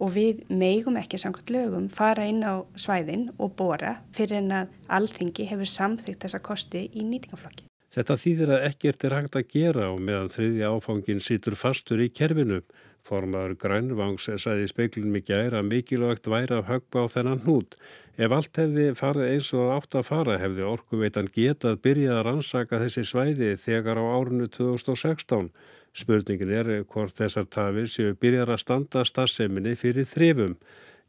og 0.00 0.14
við 0.16 0.44
meigum 0.48 0.98
ekki 1.00 1.20
samkvæmt 1.20 1.52
lögum 1.54 1.88
fara 1.92 2.26
inn 2.28 2.42
á 2.42 2.64
svæðin 2.74 3.28
og 3.38 3.54
bóra 3.58 3.98
fyrir 4.16 4.40
en 4.40 4.54
að 4.62 4.76
alþingi 4.88 5.48
hefur 5.52 5.68
samþygt 5.68 6.24
þessa 6.24 6.42
kosti 6.42 6.86
í 6.90 7.04
nýtingaflokki. 7.06 7.66
Þetta 7.90 8.16
þýðir 8.22 8.52
að 8.54 8.64
ekkert 8.68 9.04
er 9.04 9.16
hægt 9.16 9.36
að 9.36 9.48
gera 9.50 9.88
og 9.90 9.98
meðan 10.06 10.30
þriði 10.30 10.68
áfangin 10.70 11.22
situr 11.24 11.56
fastur 11.58 12.02
í 12.04 12.10
kerfinu 12.14 12.60
Formaður 13.06 13.56
Grænvangs 13.58 14.28
sæði 14.42 14.68
speiklunum 14.70 15.18
í 15.18 15.24
gæri 15.24 15.56
að 15.58 15.68
mikilvægt 15.70 16.28
væri 16.30 16.58
að 16.58 16.68
högba 16.68 17.04
á 17.04 17.12
þennan 17.14 17.42
hnút. 17.46 17.76
Ef 18.20 18.34
allt 18.36 18.60
hefði 18.60 18.86
farið 18.98 19.28
eins 19.32 19.50
og 19.56 19.72
átt 19.74 19.96
að 19.96 20.08
fara 20.10 20.38
hefði 20.42 20.66
orkuveitan 20.68 21.30
getað 21.34 21.80
byrjað 21.84 22.18
að 22.20 22.26
rannsaka 22.28 22.80
þessi 22.82 23.06
svæði 23.08 23.54
þegar 23.62 24.02
á 24.02 24.04
árunnu 24.04 24.48
2016. 24.52 25.48
Spurningin 25.96 26.52
er 26.54 26.68
hvort 26.86 27.16
þessar 27.18 27.48
tafir 27.50 27.88
séu 27.90 28.14
byrjar 28.14 28.52
að 28.54 28.62
standa 28.62 29.02
starfseminni 29.06 29.74
fyrir 29.78 30.06
þrifum. 30.06 30.54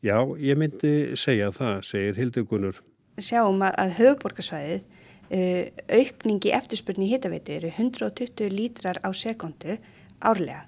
Já, 0.02 0.18
ég 0.42 0.58
myndi 0.58 1.14
segja 1.20 1.52
það, 1.54 1.84
segir 1.86 2.18
Hildegunur. 2.18 2.82
Sjáum 3.22 3.62
að 3.68 3.94
höfuborgarsvæðið 4.00 4.82
uh, 4.82 5.66
aukningi 6.00 6.54
eftirspurni 6.58 7.06
í 7.06 7.12
hittaveitu 7.14 7.54
eru 7.60 7.70
120 7.76 8.50
lítrar 8.50 8.98
á 9.06 9.10
sekundu 9.14 9.78
árlega. 10.18 10.66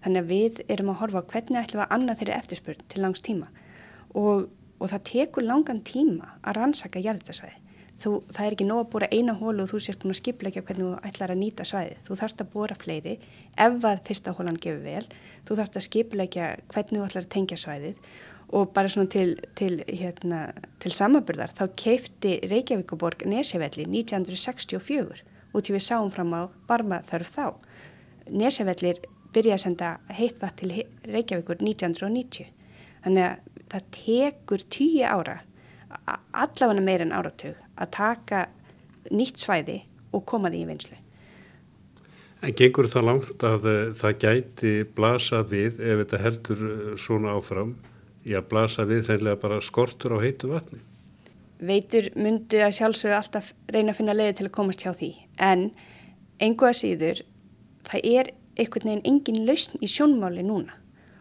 Þannig 0.00 0.22
að 0.22 0.30
við 0.32 0.62
erum 0.72 0.94
að 0.94 1.00
horfa 1.02 1.26
hvernig 1.34 1.60
ætlum 1.60 1.84
að 1.84 1.92
annað 1.96 2.22
þeirri 2.22 2.36
eftirspurn 2.38 2.86
til 2.88 3.02
langs 3.04 3.20
tíma 3.20 3.50
og, 4.16 4.46
og 4.80 4.86
það 4.88 5.04
tekur 5.10 5.44
langan 5.44 5.82
tíma 5.84 6.38
að 6.40 6.56
rannsaka 6.56 7.02
jarðitasvæði. 7.04 7.58
Þú, 8.00 8.10
það 8.32 8.46
er 8.46 8.54
ekki 8.56 8.64
nóg 8.64 8.78
að 8.80 8.90
bóra 8.94 9.08
eina 9.12 9.34
hólu 9.36 9.64
og 9.66 9.70
þú 9.70 9.78
sést 9.84 10.00
búin 10.00 10.14
að 10.14 10.20
skipleika 10.22 10.62
hvernig 10.64 10.86
þú 10.86 11.08
ætlar 11.10 11.34
að 11.34 11.40
nýta 11.42 11.66
svæði. 11.68 11.98
Þú 12.06 12.16
þarfst 12.20 12.40
að 12.40 12.52
bóra 12.54 12.76
fleiri 12.80 13.16
ef 13.60 13.84
að 13.90 14.02
fyrsta 14.06 14.32
hólan 14.38 14.56
gefur 14.56 14.80
vel. 14.86 15.02
Þú 15.44 15.58
þarfst 15.58 15.76
að 15.76 15.84
skipleika 15.84 16.46
hvernig 16.72 16.96
þú 16.96 17.08
ætlar 17.10 17.26
að 17.26 17.32
tengja 17.36 17.58
svæðið 17.60 18.12
og 18.56 18.72
bara 18.74 18.88
svona 18.90 19.10
til, 19.12 19.36
til, 19.54 19.82
hérna, 19.86 20.40
til 20.82 20.92
samaburðar 20.94 21.52
þá 21.54 21.64
keifti 21.78 22.38
Reykjavíkuborg 22.50 23.22
Nesjavelli 23.30 23.86
1964 23.86 25.20
út 25.54 25.70
í 25.70 25.74
við 25.74 25.84
sáum 25.84 26.10
fram 26.14 26.34
á 26.34 26.42
varma 26.70 27.00
þörf 27.06 27.30
þá. 27.36 27.46
Nesjavellir 28.30 29.02
byrja 29.34 29.56
að 29.56 29.64
senda 29.64 29.92
heitt 30.14 30.40
vatn 30.42 30.58
til 30.62 30.82
Reykjavíkur 31.06 31.62
1990. 31.62 32.50
Þannig 33.04 33.26
að 33.28 33.62
það 33.70 33.86
tekur 33.96 34.66
tíu 34.74 35.06
ára, 35.06 35.40
allavega 36.34 36.82
meira 36.84 37.06
en 37.06 37.14
áratug, 37.14 37.58
að 37.80 37.92
taka 37.96 38.46
nýtt 39.10 39.40
svæði 39.40 39.80
og 40.14 40.26
koma 40.28 40.50
því 40.52 40.64
í 40.64 40.68
vinslu. 40.68 40.98
En 42.40 42.56
gengur 42.56 42.88
það 42.88 43.06
langt 43.06 43.44
að 43.44 43.66
uh, 43.68 43.78
það 43.96 44.18
gæti 44.24 44.74
blasa 44.96 45.42
við 45.44 45.80
ef 45.84 46.02
þetta 46.02 46.20
heldur 46.24 46.62
uh, 46.64 46.92
svona 47.00 47.34
áfram 47.36 47.74
í 48.24 48.36
að 48.36 48.46
blasa 48.52 48.86
við 48.88 49.08
hreinlega 49.08 49.40
bara 49.42 49.60
skortur 49.64 50.16
á 50.16 50.18
heitu 50.24 50.52
vatni? 50.52 50.80
Veitur 51.60 52.08
myndu 52.16 52.62
að 52.64 52.78
sjálfsögðu 52.78 53.16
alltaf 53.18 53.50
reyna 53.68 53.92
að 53.92 53.98
finna 54.00 54.16
leiði 54.16 54.38
til 54.38 54.46
að 54.48 54.54
komast 54.56 54.84
hjá 54.84 54.94
því 54.96 55.10
en 55.44 55.66
einhvað 56.40 56.78
síður 56.78 57.20
það 57.88 58.08
er 58.08 58.30
einhvern 58.56 58.88
veginn 58.88 59.06
engin 59.08 59.44
lausn 59.48 59.76
í 59.84 59.88
sjónmáli 59.90 60.44
núna 60.46 60.76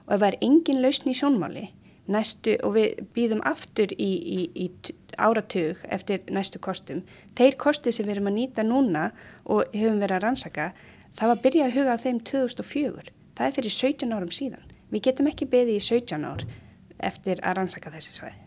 og 0.08 0.16
ef 0.16 0.22
það 0.22 0.30
er 0.30 0.40
engin 0.48 0.82
lausn 0.84 1.12
í 1.12 1.18
sjónmáli 1.20 1.66
næstu 2.12 2.56
og 2.66 2.76
við 2.78 3.04
býðum 3.16 3.44
aftur 3.48 3.94
í, 3.96 4.10
í, 4.10 4.40
í 4.54 4.96
áratug 5.20 5.84
eftir 5.92 6.26
næstu 6.34 6.62
kostum 6.64 7.04
þeir 7.38 7.58
kosti 7.62 7.94
sem 7.96 8.08
við 8.08 8.18
erum 8.18 8.32
að 8.32 8.38
nýta 8.40 8.66
núna 8.66 9.10
og 9.46 9.70
höfum 9.76 10.02
verið 10.02 10.18
að 10.18 10.26
rannsaka 10.26 10.72
það 11.12 11.26
var 11.28 11.38
að 11.38 11.46
byrja 11.46 11.70
að 11.70 11.78
huga 11.78 11.96
á 11.96 12.04
þeim 12.04 12.20
2004 12.32 13.16
það 13.40 13.48
er 13.48 13.56
fyrir 13.58 13.78
17 13.78 14.18
árum 14.18 14.36
síðan 14.36 14.76
við 14.90 15.06
getum 15.10 15.32
ekki 15.32 15.50
beðið 15.50 15.80
í 15.80 15.88
17 15.90 16.30
ár 16.30 16.46
eftir 17.10 17.42
að 17.44 17.60
rannsaka 17.62 17.94
þessi 17.94 18.18
svæði 18.18 18.46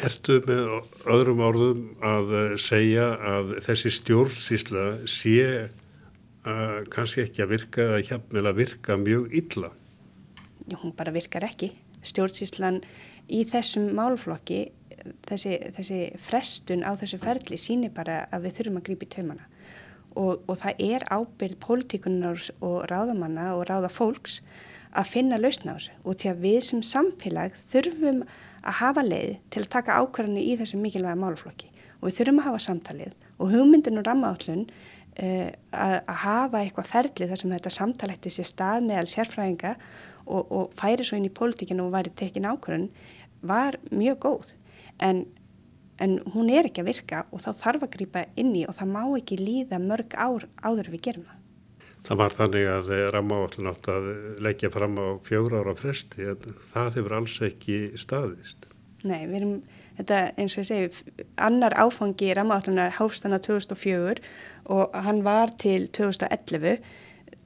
Ertu 0.00 0.38
með 0.46 0.70
öðrum 1.12 1.42
orðum 1.44 1.80
að 2.00 2.30
segja 2.62 3.10
að 3.34 3.50
þessi 3.66 3.90
stjórnsísla 3.98 4.84
sé 5.04 5.68
að 6.48 6.88
kannski 6.94 7.26
ekki 7.26 7.44
að 7.44 7.52
virka 7.52 7.86
að 8.00 8.54
virka 8.56 8.96
mjög 8.96 9.34
illa? 9.36 9.70
Hún 10.80 10.94
bara 10.96 11.12
virkar 11.12 11.44
ekki. 11.44 11.74
Stjórnsýslan 12.06 12.80
í 13.30 13.44
þessum 13.48 13.90
málflokki, 13.96 14.64
þessi, 15.28 15.56
þessi 15.76 16.00
frestun 16.20 16.84
á 16.84 16.92
þessu 16.98 17.20
ferli 17.22 17.58
sínir 17.60 17.94
bara 17.96 18.24
að 18.32 18.48
við 18.48 18.58
þurfum 18.58 18.80
að 18.80 18.86
grípa 18.88 19.06
í 19.06 19.14
taumana. 19.16 19.48
Og, 20.18 20.42
og 20.50 20.56
það 20.58 20.80
er 20.82 21.06
ábyrð 21.06 21.58
pólitíkunar 21.62 22.46
og 22.66 22.78
ráðamanna 22.90 23.52
og 23.54 23.68
ráðafólks 23.68 24.40
að 24.90 25.10
finna 25.12 25.38
lausna 25.38 25.76
á 25.76 25.78
þessu. 25.78 25.98
Og 26.02 26.18
til 26.18 26.32
að 26.32 26.46
við 26.46 26.60
sem 26.66 26.82
samfélag 26.82 27.54
þurfum 27.70 28.24
að 28.60 28.78
hafa 28.80 29.04
leið 29.06 29.36
til 29.52 29.62
að 29.62 29.72
taka 29.72 29.98
ákvarðanir 30.02 30.46
í 30.46 30.56
þessum 30.60 30.82
mikilvæga 30.84 31.18
málflokki 31.18 31.70
og 32.00 32.08
við 32.08 32.16
þurfum 32.18 32.40
að 32.40 32.48
hafa 32.48 32.62
samtalið 32.66 33.28
og 33.40 33.52
hugmyndin 33.54 34.00
og 34.00 34.06
rammaállun 34.08 34.64
uh, 34.66 35.48
að, 35.72 35.96
að 35.96 36.18
hafa 36.24 36.62
eitthvað 36.62 36.90
ferlið 36.90 37.32
þar 37.32 37.42
sem 37.42 37.54
þetta 37.56 37.74
samtalætti 37.76 38.32
sér 38.34 38.48
stað 38.50 38.88
meðal 38.88 39.08
sérfræðinga 39.14 39.74
og, 40.30 40.54
og 40.54 40.78
færi 40.78 41.06
svo 41.06 41.18
inn 41.18 41.28
í 41.28 41.34
pólitíkinu 41.34 41.88
og 41.88 41.94
væri 41.94 42.14
tekin 42.16 42.48
ákvarðan 42.48 42.88
var 43.46 43.78
mjög 43.90 44.22
góð 44.24 44.54
en, 45.02 45.24
en 45.98 46.18
hún 46.34 46.50
er 46.52 46.68
ekki 46.68 46.84
að 46.84 46.90
virka 46.92 47.24
og 47.30 47.42
þá 47.42 47.50
þarf 47.64 47.86
að 47.86 47.94
grýpa 47.96 48.24
inn 48.40 48.54
í 48.56 48.64
og 48.68 48.76
það 48.78 48.94
má 48.94 49.02
ekki 49.18 49.40
líða 49.40 49.80
mörg 49.82 50.16
ár 50.16 50.46
áður 50.62 50.92
við 50.94 51.06
gerum 51.08 51.28
það. 51.28 51.36
Það 52.00 52.20
var 52.22 52.32
þannig 52.32 52.70
að 52.72 52.90
rammaáallin 53.12 53.70
átt 53.70 53.88
að 53.92 54.08
leggja 54.40 54.70
fram 54.72 54.96
á 54.96 55.08
fjóra 55.26 55.60
ára 55.60 55.76
fresti 55.76 56.30
en 56.32 56.56
það 56.70 56.96
hefur 56.96 57.16
alls 57.18 57.36
ekki 57.44 57.76
staðist. 58.00 58.64
Nei, 59.04 59.26
við 59.28 59.36
erum, 59.40 59.52
þetta 59.98 60.20
eins 60.40 60.56
og 60.56 60.62
ég 60.62 60.68
segi, 60.70 61.26
annar 61.40 61.76
áfangi 61.76 62.32
rammaállinar 62.36 62.96
hófstana 62.98 63.40
2004 63.44 64.16
og 64.72 64.96
hann 65.06 65.22
var 65.24 65.52
til 65.60 65.88
2011 65.92 66.80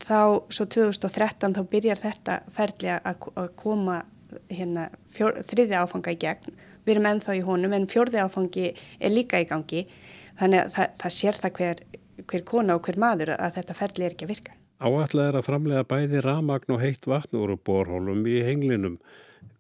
þá 0.04 0.20
svo 0.52 0.66
2013 0.70 1.56
þá 1.56 1.62
byrjar 1.72 2.00
þetta 2.00 2.40
ferli 2.52 2.92
að 2.94 3.48
koma 3.60 4.02
hérna, 4.50 4.88
fjór, 5.14 5.40
þriði 5.46 5.78
áfanga 5.78 6.14
í 6.14 6.20
gegn. 6.20 6.56
Við 6.84 6.96
erum 6.96 7.08
ennþá 7.08 7.36
í 7.38 7.44
honum 7.46 7.76
en 7.76 7.86
fjórði 7.88 8.20
áfangi 8.20 8.66
er 8.74 9.14
líka 9.14 9.40
í 9.40 9.48
gangi 9.48 9.86
þannig 10.40 10.64
að 10.64 10.74
það, 10.74 10.96
það 11.00 11.14
sér 11.16 11.40
það 11.40 11.58
hver, 11.58 11.82
hver 12.30 12.44
kona 12.48 12.76
og 12.76 12.84
hver 12.84 13.00
maður 13.00 13.34
að 13.38 13.58
þetta 13.58 13.78
ferli 13.78 14.06
er 14.06 14.16
ekki 14.16 14.26
að 14.28 14.34
virka. 14.34 14.56
Áallega 14.84 15.30
er 15.30 15.38
að 15.38 15.46
framlega 15.46 15.86
bæði 15.88 16.24
ramagn 16.24 16.74
og 16.74 16.82
heitt 16.82 17.06
vatn 17.08 17.38
úr 17.40 17.54
borhólum 17.56 18.24
í 18.28 18.40
henglinum. 18.44 18.98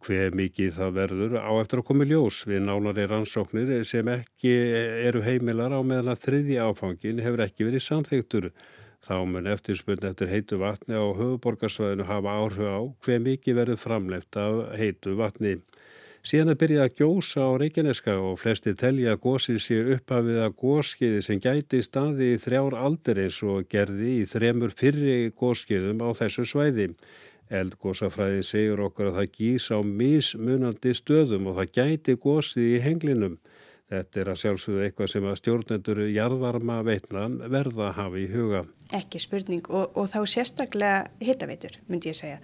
Hver 0.04 0.34
mikið 0.36 0.74
það 0.76 0.96
verður 0.98 1.36
á 1.40 1.52
eftir 1.62 1.80
að 1.80 1.86
koma 1.88 2.06
ljós 2.08 2.42
við 2.48 2.64
nánari 2.66 3.06
rannsóknir 3.08 3.84
sem 3.88 4.08
ekki 4.12 4.52
eru 5.06 5.22
heimilar 5.24 5.72
á 5.72 5.80
meðan 5.80 6.12
að 6.12 6.24
þriði 6.26 6.58
áfangin 6.60 7.22
hefur 7.24 7.44
ekki 7.46 7.68
verið 7.68 7.86
samþygtur. 7.86 8.50
Þá 9.04 9.16
mun 9.28 9.48
eftirspunni 9.52 10.08
eftir 10.08 10.30
heitu 10.32 10.56
vatni 10.62 10.96
á 10.96 11.04
höfuborgarsvæðinu 11.04 12.06
hafa 12.08 12.36
áhrif 12.40 12.70
á 12.72 12.80
hver 13.04 13.20
mikið 13.20 13.58
verður 13.58 13.80
framlegt 13.82 14.38
af 14.40 14.60
heitu 14.80 15.12
vatni. 15.18 15.58
Síðan 16.24 16.54
að 16.54 16.60
byrja 16.62 16.84
að 16.86 16.94
gjósa 17.02 17.44
á 17.44 17.52
Reykjaneska 17.60 18.14
og 18.16 18.38
flesti 18.40 18.72
telja 18.80 19.12
að 19.12 19.20
gósið 19.26 19.58
sé 19.60 19.76
upphafið 19.92 20.38
að 20.40 20.54
góskiði 20.62 21.18
sem 21.26 21.42
gæti 21.44 21.82
staði 21.84 22.30
í 22.32 22.38
þrjár 22.40 22.78
aldir 22.80 23.20
eins 23.26 23.42
og 23.44 23.66
gerði 23.68 24.14
í 24.22 24.24
þremur 24.30 24.72
fyrri 24.72 25.18
góskiðum 25.36 26.00
á 26.00 26.08
þessu 26.16 26.46
svæði. 26.48 26.86
Eldgósafræði 27.52 28.40
segur 28.48 28.86
okkur 28.86 29.10
að 29.10 29.18
það 29.18 29.34
gís 29.36 29.68
á 29.68 29.78
mismunandi 29.84 30.94
stöðum 30.96 31.50
og 31.52 31.60
það 31.60 31.74
gæti 31.76 32.16
gósið 32.24 32.70
í 32.70 32.80
henglinum. 32.86 33.36
Þetta 33.92 34.20
er 34.20 34.30
að 34.32 34.38
sjálfsögðu 34.40 34.84
eitthvað 34.86 35.10
sem 35.12 35.26
að 35.28 35.34
stjórnendur 35.42 35.98
jarðvarma 36.08 36.78
veitna 36.86 37.26
verða 37.52 37.90
að 37.90 37.96
hafa 37.98 38.20
í 38.22 38.28
huga. 38.32 38.62
Ekki 38.96 39.20
spurning 39.20 39.66
og, 39.68 39.90
og 39.92 40.08
þá 40.08 40.20
sérstaklega 40.32 41.02
hittaveitur 41.20 41.76
myndi 41.90 42.08
ég 42.08 42.16
segja. 42.16 42.38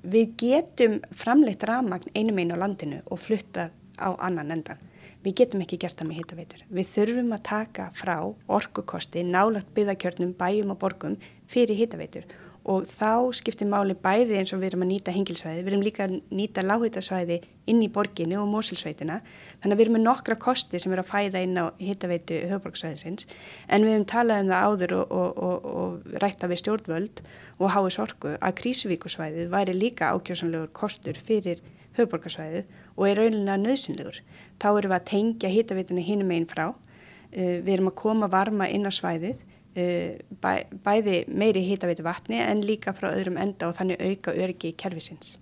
Við 0.00 0.32
getum 0.40 0.96
framleitt 1.12 1.66
ramagn 1.68 2.08
einum 2.16 2.40
einu 2.40 2.56
á 2.56 2.62
landinu 2.62 3.02
og 3.12 3.20
flutta 3.20 3.68
á 4.00 4.08
annan 4.24 4.54
endan. 4.56 4.80
Við 5.20 5.36
getum 5.42 5.60
ekki 5.60 5.76
gert 5.82 5.98
það 6.00 6.08
með 6.08 6.20
hittaveitur. 6.22 6.62
Við 6.72 6.92
þurfum 6.94 7.34
að 7.36 7.42
taka 7.50 7.90
frá 7.92 8.14
orkukosti, 8.48 9.20
nálagt 9.28 9.74
byggðakjörnum, 9.76 10.32
bæjum 10.40 10.72
og 10.72 10.80
borgum 10.80 11.18
fyrir 11.50 11.76
hittaveitur 11.76 12.24
og 12.24 12.49
þá 12.64 13.32
skiptir 13.34 13.68
máli 13.70 13.94
bæði 13.96 14.36
eins 14.36 14.52
og 14.52 14.60
við 14.60 14.72
erum 14.72 14.84
að 14.84 14.90
nýta 14.90 15.14
hengilsvæði, 15.14 15.62
við 15.64 15.72
erum 15.72 15.84
líka 15.84 16.04
að 16.04 16.16
nýta 16.28 16.64
lághitasvæði 16.66 17.40
inn 17.72 17.80
í 17.82 17.88
borginni 17.92 18.36
og 18.36 18.50
mósilsveitina 18.50 19.20
þannig 19.62 19.72
að 19.72 19.78
við 19.78 19.84
erum 19.86 19.96
með 19.96 20.04
nokkra 20.04 20.36
kosti 20.40 20.80
sem 20.82 20.92
er 20.92 21.02
að 21.02 21.08
fæða 21.08 21.42
inn 21.46 21.56
á 21.56 21.64
hittaveitu 21.80 22.38
höfborgsvæðisins 22.52 23.26
en 23.68 23.86
við 23.86 23.94
hefum 23.94 24.06
talað 24.12 24.44
um 24.44 24.52
það 24.52 24.68
áður 24.68 24.94
og, 24.98 25.16
og, 25.22 25.42
og, 25.48 25.68
og 25.80 26.22
rætta 26.24 26.50
við 26.50 26.62
stjórnvöld 26.62 27.24
og 27.58 27.74
háið 27.74 27.90
sorku 27.96 28.36
að 28.36 28.56
krísuvíkusvæðið 28.60 29.52
væri 29.54 29.76
líka 29.76 30.12
ákjósanlegur 30.12 30.72
kostur 30.76 31.16
fyrir 31.16 31.64
höfborgarsvæðið 31.98 32.68
og 32.96 33.06
er 33.08 33.18
rauninlega 33.18 33.58
nöðsynlegur. 33.60 34.20
Þá 34.60 34.68
erum 34.70 34.92
við 34.92 34.98
að 34.98 35.06
tengja 35.10 35.52
hittaveituna 35.52 36.04
hinum 36.06 36.32
einn 36.34 36.48
frá, 36.50 36.66
uh, 36.70 37.56
við 37.64 37.72
erum 37.74 37.90
að 37.90 37.98
koma 38.02 38.30
varma 38.30 38.68
inn 38.70 38.86
á 38.86 38.92
svæðið 38.94 39.40
bæ, 39.74 40.52
bæði 40.84 41.20
meiri 41.28 41.62
hýtavitu 41.68 42.02
vatni 42.02 42.40
en 42.42 42.64
líka 42.66 42.94
frá 42.96 43.12
öðrum 43.12 43.38
enda 43.38 43.70
og 43.70 43.76
þannig 43.78 44.02
auka 44.02 44.34
örgi 44.34 44.72
í 44.72 44.76
kervisins. 44.76 45.36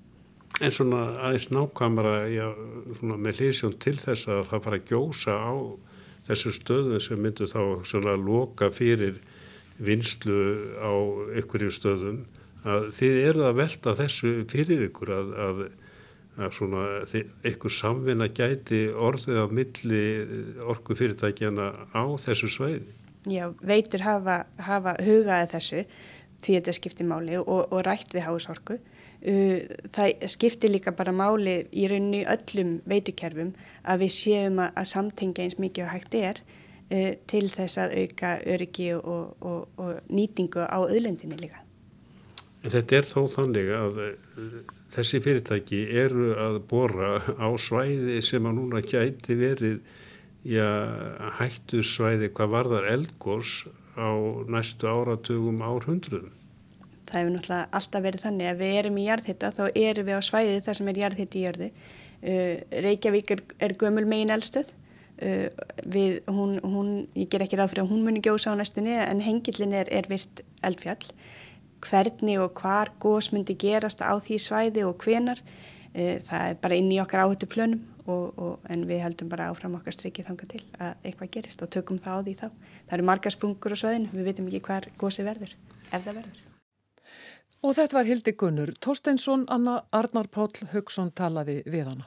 En 0.61 0.73
svona 0.75 1.05
aðeins 1.23 1.49
nákvæmara 1.55 2.17
já, 2.33 2.49
með 3.01 3.41
hlýsjón 3.41 3.77
til 3.79 3.97
þess 4.01 4.29
að 4.29 4.43
það 4.51 4.65
fara 4.65 4.81
að 4.81 4.89
gjósa 4.91 5.37
á 5.39 5.53
þessu 6.29 6.55
stöðum 6.57 7.01
sem 7.01 7.21
myndur 7.23 7.49
þá 7.49 7.63
svona 7.87 8.17
loka 8.19 8.69
fyrir 8.75 9.21
vinslu 9.79 10.39
á 10.83 10.93
ykkurjum 11.39 11.73
stöðum 11.73 12.23
að 12.67 12.89
þið 12.99 13.21
eru 13.29 13.45
að 13.47 13.61
velta 13.63 13.95
þessu 13.97 14.33
fyrir 14.51 14.83
ykkur 14.89 15.13
að, 15.15 15.33
að, 15.47 15.63
að 16.43 16.55
svona 16.59 16.85
ykkur 17.47 17.75
samvinna 17.79 18.29
gæti 18.35 18.89
orðið 18.93 19.41
á 19.41 19.47
milli 19.61 20.05
orgu 20.67 20.99
fyrirtækjana 20.99 21.71
á 21.95 22.05
þessu 22.19 22.51
sveiði. 22.53 22.98
Já, 23.27 23.49
veitur 23.67 24.05
hafa, 24.07 24.45
hafa 24.63 24.95
hugaði 25.03 25.51
þessu 25.51 25.83
því 26.39 26.55
þetta 26.55 26.75
skiptir 26.77 27.09
máli 27.09 27.39
og, 27.41 27.67
og 27.75 27.83
rætt 27.87 28.15
við 28.15 28.27
hásorku. 28.29 28.79
Það 29.19 30.29
skiptir 30.31 30.71
líka 30.71 30.93
bara 30.95 31.11
máli 31.11 31.65
í 31.75 31.89
rauninni 31.91 32.23
öllum 32.31 32.77
veitukerfum 32.87 33.51
að 33.83 34.05
við 34.05 34.15
séum 34.15 34.61
að, 34.63 34.71
að 34.79 34.91
samtengja 34.93 35.49
eins 35.49 35.59
mikið 35.59 35.89
og 35.89 35.95
hægt 35.97 36.15
er 36.15 36.43
til 37.29 37.45
þess 37.51 37.81
að 37.83 37.97
auka 38.05 38.37
öryggi 38.49 38.93
og, 38.97 39.35
og, 39.45 39.67
og 39.77 39.99
nýtingu 40.09 40.63
á 40.65 40.79
öðlendinni 40.87 41.41
líka. 41.43 41.65
En 42.63 42.73
þetta 42.75 42.97
er 42.99 43.07
þó 43.07 43.21
þannig 43.31 43.69
að 43.75 43.99
þessi 44.95 45.21
fyrirtæki 45.23 45.83
eru 46.01 46.33
að 46.39 46.61
bora 46.71 47.19
á 47.39 47.49
svæði 47.61 48.23
sem 48.25 48.47
að 48.49 48.57
núna 48.59 48.83
gæti 48.83 49.37
verið 49.39 49.83
hættu 50.47 51.83
svæði 51.83 52.31
hvað 52.31 52.53
varðar 52.55 52.91
eldgós 52.93 53.65
á 53.99 54.11
næstu 54.47 54.87
áratugum 54.87 55.59
árhundruðum. 55.59 56.35
Það 57.09 57.21
hefur 57.21 57.33
náttúrulega 57.35 57.79
alltaf 57.79 58.05
verið 58.05 58.25
þannig 58.27 58.51
að 58.51 58.61
við 58.63 58.75
erum 58.81 58.99
í 59.01 59.07
jarðhitta 59.07 59.51
þá 59.57 59.63
erum 59.73 60.09
við 60.09 60.19
á 60.21 60.23
svæði 60.29 60.61
þar 60.67 60.79
sem 60.79 60.91
er 60.91 61.01
jarðhitti 61.03 61.41
í 61.41 61.45
jörðu. 61.47 61.71
Uh, 62.19 62.55
Reykjavík 62.85 63.33
er, 63.35 63.43
er 63.65 63.75
gömul 63.81 64.05
megin 64.09 64.35
eldstöð. 64.35 64.73
Uh, 65.19 65.49
við, 65.89 66.19
hún, 66.31 66.59
hún, 66.63 66.91
ég 67.19 67.31
ger 67.33 67.43
ekki 67.43 67.59
ráð 67.59 67.73
fyrir 67.73 67.87
að 67.87 67.95
hún 67.95 68.05
muni 68.07 68.23
gjósa 68.23 68.53
á 68.55 68.59
næstunni 68.61 68.95
en 69.01 69.25
hengilin 69.25 69.75
er, 69.81 69.91
er 69.91 70.09
virt 70.11 70.45
eldfjall. 70.63 71.01
Hvernig 71.89 72.43
og 72.43 72.61
hvar 72.61 72.93
gós 73.01 73.33
myndi 73.33 73.57
gerast 73.59 74.03
á 74.05 74.13
því 74.21 74.39
svæði 74.43 74.85
og 74.87 75.01
hvenar, 75.03 75.41
uh, 75.41 76.17
það 76.29 76.53
er 76.53 76.61
bara 76.61 76.79
inn 76.79 76.93
í 76.93 77.01
okkar 77.03 77.25
áhættu 77.25 77.49
plönum 77.51 77.87
og, 78.09 78.41
og, 78.41 78.67
en 78.73 78.85
við 78.89 79.03
heldum 79.05 79.31
bara 79.33 79.49
áfram 79.53 79.77
okkar 79.79 79.97
streikið 79.97 80.31
þanga 80.31 80.51
til 80.53 80.61
að 80.79 81.09
eitthvað 81.09 81.33
gerist 81.37 81.65
og 81.65 81.73
tökum 81.75 82.01
það 82.03 82.19
á 82.19 82.25
því 82.27 82.35
þá. 82.43 82.47
Það 82.89 82.99
eru 82.99 83.09
margar 83.13 83.35
sprungur 83.35 83.77
á 83.77 83.79
söðinu, 83.85 84.13
við 84.13 84.29
veitum 84.31 84.51
ekki 84.51 84.65
hver 84.69 84.91
gósi 85.01 85.27
verður, 85.27 85.57
ef 85.93 86.05
það 86.05 86.21
verður. 86.21 86.45
Og 87.59 87.75
þetta 87.75 87.99
var 87.99 88.07
Hildi 88.07 88.37
Gunnur. 88.39 88.75
Torsteinsson, 88.79 89.49
Anna 89.51 89.81
Arnar 89.91 90.29
Páll 90.31 90.71
Haugsson 90.73 91.11
talaði 91.11 91.61
við 91.67 91.91
hana. 91.91 92.07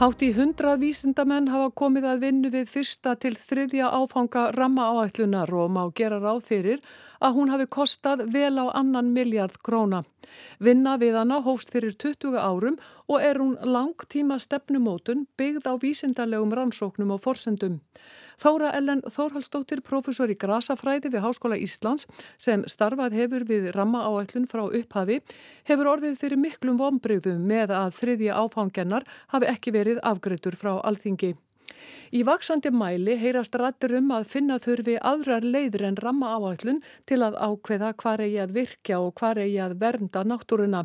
Hátt 0.00 0.22
í 0.24 0.30
hundrað 0.32 0.78
vísindamenn 0.80 1.50
hafa 1.52 1.66
komið 1.76 2.04
að 2.08 2.22
vinnu 2.22 2.50
við 2.54 2.70
fyrsta 2.72 3.12
til 3.20 3.34
þriðja 3.36 3.90
áfanga 3.98 4.46
ramma 4.56 4.86
áætlunar 4.96 5.50
og 5.52 5.66
má 5.74 5.82
gera 5.98 6.16
ráð 6.22 6.38
fyrir 6.46 6.80
að 7.20 7.34
hún 7.36 7.52
hafi 7.52 7.66
kostað 7.76 8.22
vel 8.32 8.54
á 8.64 8.72
annan 8.80 9.10
miljard 9.12 9.58
króna. 9.60 10.00
Vinna 10.56 10.94
við 11.02 11.18
hana 11.20 11.42
hófst 11.44 11.74
fyrir 11.74 11.92
20 12.00 12.40
árum 12.40 12.80
og 13.12 13.20
er 13.20 13.42
hún 13.44 13.58
langtíma 13.60 14.40
stefnumótun 14.40 15.26
byggð 15.36 15.68
á 15.68 15.76
vísindarlegum 15.84 16.56
rannsóknum 16.56 17.12
og 17.18 17.20
forsendum. 17.20 17.82
Þóra 18.40 18.70
Ellen 18.72 19.02
Þórhalsdóttir, 19.04 19.82
profesor 19.84 20.30
í 20.32 20.36
grasafræði 20.40 21.10
við 21.12 21.24
Háskóla 21.26 21.58
Íslands 21.60 22.06
sem 22.40 22.62
starfað 22.64 23.18
hefur 23.18 23.44
við 23.44 23.68
ramma 23.76 24.06
áætlun 24.08 24.48
frá 24.48 24.62
upphafi, 24.64 25.18
hefur 25.68 25.90
orðið 25.92 26.16
fyrir 26.22 26.40
miklum 26.40 26.80
vonbreyðum 26.80 27.44
með 27.50 27.74
að 27.76 27.92
þriðja 27.98 28.40
áfangennar 28.40 29.04
hafi 29.34 29.52
ekki 29.52 29.76
verið 29.76 30.00
afgreitur 30.08 30.56
frá 30.56 30.78
alþingi. 30.80 31.34
Í 32.10 32.24
vaksandi 32.26 32.72
mæli 32.74 33.14
heyrast 33.20 33.54
rættur 33.60 33.92
um 34.00 34.08
að 34.16 34.24
finna 34.32 34.56
þurfi 34.62 34.96
aðrar 35.10 35.44
leiður 35.46 35.84
en 35.88 35.98
ramma 36.02 36.32
áætlun 36.34 36.80
til 37.06 37.20
að 37.22 37.36
ákveða 37.38 37.92
hvar 38.02 38.22
eigi 38.24 38.40
að 38.42 38.56
virkja 38.56 38.98
og 38.98 39.12
hvar 39.20 39.38
eigi 39.38 39.60
að 39.62 39.76
vernda 39.84 40.24
náttúruna. 40.26 40.82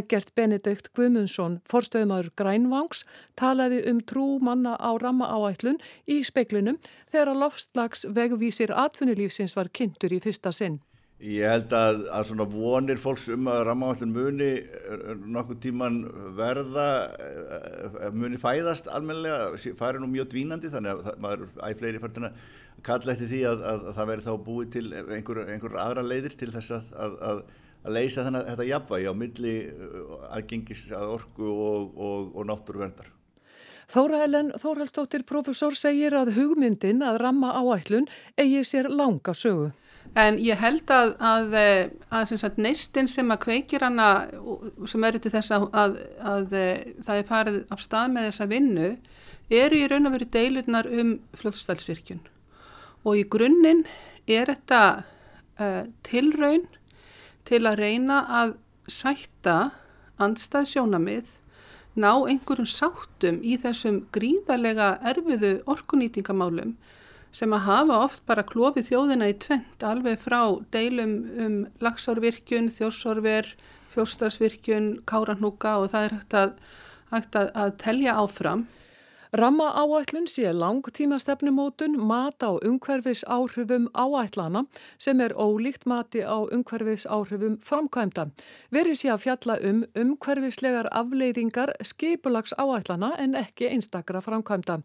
Egert 0.00 0.34
Benedikt 0.34 0.90
Gumundsson, 0.98 1.60
forstöðumadur 1.70 2.32
Grænvangs, 2.34 3.04
talaði 3.38 3.84
um 3.92 4.02
trú 4.02 4.26
manna 4.42 4.74
á 4.74 4.90
ramma 4.98 5.30
áætlun 5.30 5.78
í 6.10 6.18
speiklunum 6.26 6.80
þegar 7.12 7.36
lofslags 7.44 8.02
vegvísir 8.10 8.74
atvinnulífsins 8.74 9.54
var 9.54 9.70
kynntur 9.70 10.18
í 10.18 10.22
fyrsta 10.24 10.50
sinn. 10.50 10.80
Ég 11.16 11.48
held 11.48 11.70
að, 11.72 12.02
að 12.12 12.26
svona 12.28 12.44
vonir 12.52 12.98
fólks 13.00 13.24
um 13.32 13.46
að 13.48 13.62
rammaállin 13.70 14.12
muni 14.12 14.50
eh, 14.60 15.04
nokkuð 15.16 15.60
tíman 15.62 16.02
verða, 16.36 16.88
eh, 17.16 18.10
muni 18.12 18.36
fæðast 18.40 18.90
almenlega, 18.92 19.54
fari 19.80 20.02
nú 20.02 20.10
mjög 20.12 20.28
dvínandi 20.34 20.68
þannig 20.74 21.00
að 21.00 21.22
maður 21.24 21.46
æg 21.64 21.80
fleiri 21.80 22.02
færtina 22.02 22.32
kalla 22.84 23.14
eftir 23.14 23.32
því 23.32 23.40
að, 23.48 23.64
að, 23.70 23.86
að 23.88 23.96
það 23.96 24.10
veri 24.10 24.26
þá 24.26 24.34
búið 24.50 24.74
til 24.74 24.84
einhver, 24.92 25.40
einhver 25.54 25.78
aðra 25.86 26.04
leiðir 26.04 26.36
til 26.36 26.50
þess 26.52 26.76
að 26.76 27.40
leysa 27.96 28.26
þennan 28.26 28.46
þetta 28.50 28.68
jafnvægi 28.68 29.08
á 29.08 29.14
milli 29.16 29.56
eh, 29.72 30.14
aðgengis 30.36 30.86
að 30.92 31.16
orku 31.16 31.48
og, 31.48 31.96
og, 31.96 32.32
og 32.36 32.48
náttúruverndar. 32.50 33.08
Þóra 33.86 34.24
Ellen 34.26 34.50
Þórhalsdóttir 34.58 35.22
profesor 35.24 35.76
segir 35.78 36.16
að 36.18 36.32
hugmyndin 36.36 37.04
að 37.06 37.20
ramma 37.22 37.52
áætlun 37.54 38.08
eigi 38.36 38.64
sér 38.66 38.90
langa 38.90 39.32
sögu. 39.32 39.70
En 40.16 40.38
ég 40.40 40.56
held 40.56 40.88
að, 40.88 41.10
að, 41.20 41.56
að, 42.08 42.30
að 42.48 42.60
neistinn 42.64 43.08
sem 43.10 43.28
að 43.34 43.42
kveikir 43.42 43.82
hana 43.84 44.06
sem 44.88 45.04
eru 45.04 45.20
til 45.20 45.32
þess 45.34 45.52
að 45.52 45.98
það 46.16 47.18
er 47.18 47.26
farið 47.28 47.58
af 47.74 47.82
stað 47.84 48.14
með 48.14 48.30
þessa 48.30 48.46
vinnu 48.48 48.88
eru 49.52 49.76
í 49.76 49.90
raun 49.90 50.08
og 50.08 50.16
veru 50.16 50.28
deilurnar 50.32 50.88
um 50.88 51.12
fljóðstælsvirkjun 51.36 52.24
og 53.06 53.20
í 53.20 53.26
grunninn 53.30 53.84
er 54.26 54.50
þetta 54.50 54.82
uh, 55.60 55.84
tilraun 56.06 56.64
til 57.46 57.62
að 57.68 57.80
reyna 57.84 58.22
að 58.40 58.56
sætta 58.90 59.58
andstað 60.22 60.70
sjónamið 60.72 61.36
ná 61.96 62.10
einhverjum 62.16 62.68
sáttum 62.68 63.38
í 63.44 63.56
þessum 63.60 64.02
gríðarlega 64.16 64.96
erfiðu 65.12 65.58
orkunýtingamálum 65.70 66.74
sem 67.36 67.52
að 67.52 67.66
hafa 67.66 67.98
oft 68.06 68.22
bara 68.28 68.46
klófið 68.48 68.90
þjóðina 68.90 69.28
í 69.28 69.34
tvent 69.44 69.84
alveg 69.84 70.20
frá 70.22 70.40
deilum 70.72 71.16
um 71.44 71.58
lagsárvirkjun, 71.84 72.70
þjórsórver, 72.72 73.50
fjóstarsvirkjun, 73.92 74.88
káranúka 75.08 75.76
og 75.82 75.92
það 75.92 76.08
er 76.08 76.16
hægt 76.16 76.38
að, 76.40 76.56
hægt 77.12 77.38
að, 77.42 77.52
að 77.52 77.76
telja 77.82 78.16
áfram. 78.22 78.64
Ramma 79.36 79.66
áætlun 79.74 80.24
sé 80.30 80.48
langtíma 80.54 81.18
stefnumótun 81.20 81.98
mat 82.08 82.40
á 82.40 82.56
umhverfis 82.56 83.24
áhrifum 83.28 83.88
áætlana 83.92 84.62
sem 85.02 85.20
er 85.20 85.34
ólíkt 85.34 85.84
mati 85.84 86.22
á 86.24 86.46
umhverfis 86.46 87.04
áhrifum 87.10 87.58
framkvæmda. 87.60 88.30
Verið 88.72 89.00
sé 89.02 89.10
að 89.12 89.24
fjalla 89.26 89.58
um 89.60 89.84
umhverfislegar 89.98 90.88
afleiðingar 90.88 91.74
skipulags 91.84 92.56
áætlana 92.56 93.12
en 93.18 93.36
ekki 93.36 93.68
einstakra 93.74 94.24
framkvæmda. 94.24 94.80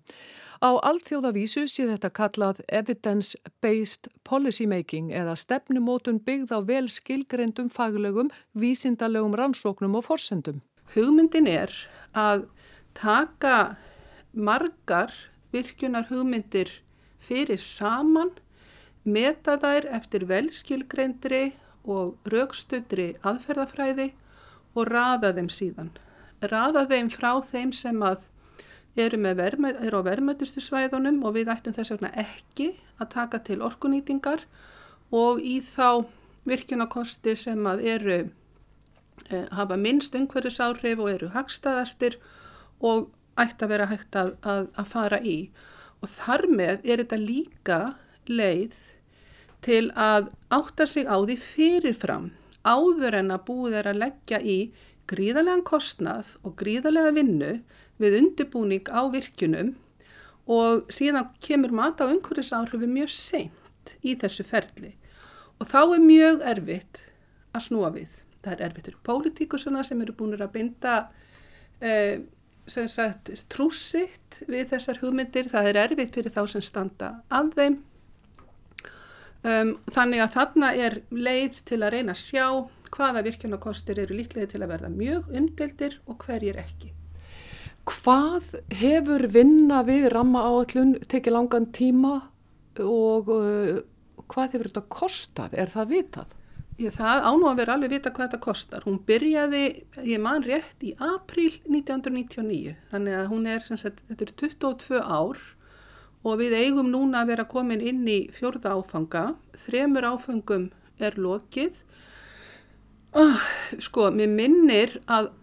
Á 0.61 0.77
alþjóðavísu 0.85 1.63
sé 1.65 1.87
þetta 1.89 2.09
kallað 2.13 2.59
evidence-based 2.69 4.11
policy 4.27 4.67
making 4.69 5.07
eða 5.09 5.33
stefnumótun 5.33 6.19
byggð 6.21 6.53
á 6.53 6.59
vel 6.61 6.85
skilgreyndum 6.85 7.71
faglegum, 7.73 8.29
vísindalegum 8.53 9.33
rannsóknum 9.33 9.97
og 9.97 10.05
forsendum. 10.05 10.61
Hugmyndin 10.93 11.49
er 11.49 11.73
að 12.13 12.45
taka 12.93 13.75
margar 14.37 15.09
virkunar 15.49 16.05
hugmyndir 16.13 16.69
fyrir 17.17 17.57
saman, 17.57 18.29
meta 19.01 19.57
þær 19.57 19.89
eftir 19.97 20.29
velskilgreyndri 20.29 21.55
og 21.89 22.19
raukstudri 22.29 23.15
aðferðafræði 23.25 24.11
og 24.77 24.93
raða 24.93 25.33
þeim 25.33 25.49
síðan. 25.49 25.95
Raða 26.41 26.85
þeim 26.93 27.09
frá 27.09 27.33
þeim 27.49 27.73
sem 27.73 27.97
að 28.05 28.29
eru, 28.99 29.17
vermæ, 29.17 29.71
eru 29.79 30.01
á 30.03 30.07
verðmættustu 30.09 30.61
svæðunum 30.63 31.21
og 31.23 31.35
við 31.37 31.51
ættum 31.53 31.75
þess 31.75 31.93
vegna 31.95 32.11
ekki 32.19 32.73
að 32.99 33.11
taka 33.15 33.39
til 33.47 33.61
orkunýtingar 33.63 34.43
og 35.11 35.41
í 35.43 35.59
þá 35.63 36.05
virkunakosti 36.47 37.35
sem 37.37 37.67
að 37.67 37.83
eru 37.93 38.19
e, 39.29 39.43
hafa 39.51 39.77
minnst 39.77 40.15
umhverjusáhrif 40.17 40.99
og 40.99 41.11
eru 41.11 41.31
hagstaðastir 41.35 42.17
og 42.81 43.09
ætti 43.39 43.65
að 43.65 43.73
vera 43.75 43.89
hægt 43.91 44.15
að, 44.17 44.35
að, 44.41 44.67
að 44.75 44.91
fara 44.91 45.21
í. 45.23 45.37
Og 46.01 46.09
þar 46.09 46.47
með 46.49 46.81
er 46.83 47.03
þetta 47.03 47.19
líka 47.21 47.81
leið 48.27 48.77
til 49.65 49.91
að 49.93 50.31
átta 50.49 50.87
sig 50.89 51.05
á 51.05 51.15
því 51.21 51.37
fyrirfram 51.37 52.31
áður 52.65 53.17
en 53.21 53.33
að 53.33 53.45
búið 53.47 53.77
er 53.81 53.89
að 53.91 54.01
leggja 54.01 54.39
í 54.41 54.57
gríðarlegan 55.11 55.63
kostnað 55.67 56.35
og 56.45 56.55
gríðarlega 56.59 57.13
vinnu 57.15 57.53
við 58.01 58.17
undirbúning 58.21 58.89
á 58.89 59.01
virkunum 59.13 59.75
og 60.51 60.89
síðan 60.91 61.29
kemur 61.43 61.73
mat 61.75 62.01
á 62.01 62.09
umhverfisáhrifu 62.09 62.89
mjög 62.89 63.13
seint 63.13 63.95
í 64.01 64.15
þessu 64.19 64.45
ferli 64.47 64.95
og 65.61 65.69
þá 65.69 65.81
er 65.83 66.03
mjög 66.03 66.43
erfitt 66.51 67.01
að 67.53 67.65
snúa 67.67 67.91
við. 67.93 68.11
Það 68.41 68.53
er 68.53 68.63
erfitt 68.65 68.87
fyrir 68.89 69.01
pólitíkusuna 69.05 69.83
sem 69.85 70.01
eru 70.01 70.15
búin 70.17 70.33
að 70.33 70.53
binda 70.55 70.95
eh, 71.83 72.23
sagt, 72.65 73.29
trúsitt 73.51 74.41
við 74.49 74.71
þessar 74.73 75.01
hugmyndir, 75.03 75.49
það 75.51 75.71
er 75.71 75.81
erfitt 75.85 76.15
fyrir 76.17 76.33
þá 76.33 76.43
sem 76.49 76.65
standa 76.65 77.15
að 77.29 77.53
þeim. 77.57 77.79
Um, 79.41 79.71
þannig 79.89 80.21
að 80.21 80.33
þarna 80.35 80.67
er 80.77 80.99
leið 81.09 81.61
til 81.65 81.79
að 81.81 81.95
reyna 81.95 82.13
að 82.13 82.21
sjá 82.21 82.45
hvaða 82.93 83.23
virkjunarkostir 83.25 84.01
eru 84.03 84.19
líklega 84.19 84.51
til 84.51 84.61
að 84.61 84.73
verða 84.75 84.91
mjög 84.93 85.31
umdeldir 85.33 85.97
og 86.05 86.21
hverjir 86.27 86.59
ekki. 86.61 86.91
Hvað 87.91 88.53
hefur 88.79 89.25
vinna 89.31 89.81
við 89.87 90.09
ramma 90.13 90.43
áallun 90.47 90.95
tekið 91.11 91.35
langan 91.35 91.67
tíma 91.75 92.13
og 92.79 93.31
uh, 93.35 93.81
hvað 94.31 94.55
hefur 94.55 94.69
þetta 94.69 94.85
kostað? 94.95 95.57
Er 95.59 95.71
það 95.73 95.91
vitað? 95.91 96.37
Ég, 96.81 96.93
það 96.95 97.25
ánú 97.27 97.49
að 97.49 97.57
vera 97.59 97.73
alveg 97.75 97.91
vita 97.93 98.11
hvað 98.13 98.29
þetta 98.29 98.41
kostar. 98.41 98.85
Hún 98.87 99.01
byrjaði, 99.05 99.63
ég 100.07 100.21
man 100.23 100.45
rétt, 100.45 100.79
í 100.81 100.95
april 101.03 101.51
1999. 101.67 102.77
Þannig 102.93 103.17
að 103.19 103.27
hún 103.33 103.49
er, 103.51 103.65
sagt, 103.67 104.01
þetta 104.07 104.25
eru 104.25 104.37
22 104.39 105.01
ár 105.01 105.41
og 106.21 106.37
við 106.39 106.55
eigum 106.57 106.89
núna 106.93 107.21
að 107.21 107.33
vera 107.33 107.47
komin 107.49 107.83
inn 107.83 108.01
í 108.09 108.19
fjörða 108.33 108.77
áfanga. 108.77 109.25
Þremur 109.65 110.07
áfangum 110.13 110.69
er 111.01 111.17
lokið. 111.21 111.83
Oh, 113.19 113.45
sko, 113.83 114.07
mér 114.15 114.31
minnir 114.31 114.95
að, 115.11 115.33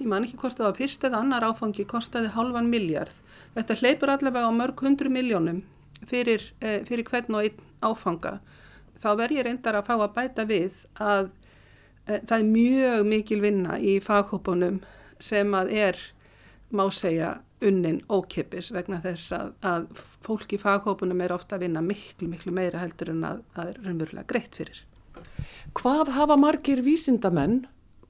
ég 0.00 0.10
man 0.10 0.26
ekki 0.26 0.38
hvort 0.40 0.58
það 0.58 0.70
var 0.70 0.78
fyrst 0.80 1.06
eða 1.08 1.22
annar 1.22 1.46
áfangi, 1.46 1.86
kostiði 1.88 2.34
halvan 2.34 2.70
miljard. 2.72 3.14
Þetta 3.56 3.78
hleypur 3.80 4.12
allavega 4.12 4.50
á 4.50 4.52
mörg 4.52 4.82
hundru 4.84 5.10
miljónum 5.12 5.62
fyrir, 6.06 6.42
eh, 6.60 6.82
fyrir 6.84 7.08
hvern 7.08 7.38
og 7.38 7.46
einn 7.46 7.66
áfanga 7.84 8.38
þá 9.02 9.10
verð 9.20 9.38
ég 9.38 9.46
reyndar 9.46 9.78
að 9.78 9.88
fá 9.88 9.94
að 9.96 10.14
bæta 10.16 10.44
við 10.48 10.82
að 11.02 11.28
e, 12.06 12.20
það 12.28 12.36
er 12.38 12.46
mjög 12.50 13.08
mikil 13.10 13.40
vinna 13.44 13.78
í 13.78 13.96
faghópunum 14.04 14.80
sem 15.22 15.56
að 15.56 15.72
er, 15.76 16.00
má 16.70 16.86
segja, 16.92 17.36
unnin 17.64 18.02
ókipis 18.12 18.68
vegna 18.74 18.98
þess 19.04 19.32
að, 19.32 19.52
að 19.64 19.86
fólk 20.26 20.52
í 20.52 20.60
faghópunum 20.60 21.22
er 21.24 21.32
ofta 21.32 21.56
að 21.56 21.66
vinna 21.66 21.82
miklu, 21.84 22.28
miklu 22.28 22.52
meira 22.52 22.82
heldur 22.82 23.14
en 23.14 23.24
að 23.24 23.40
það 23.54 23.70
er 23.70 23.78
raunverulega 23.86 24.28
greitt 24.32 24.58
fyrir. 24.58 24.82
Hvað 25.76 26.12
hafa 26.16 26.36
margir 26.36 26.82
vísindamenn 26.84 27.62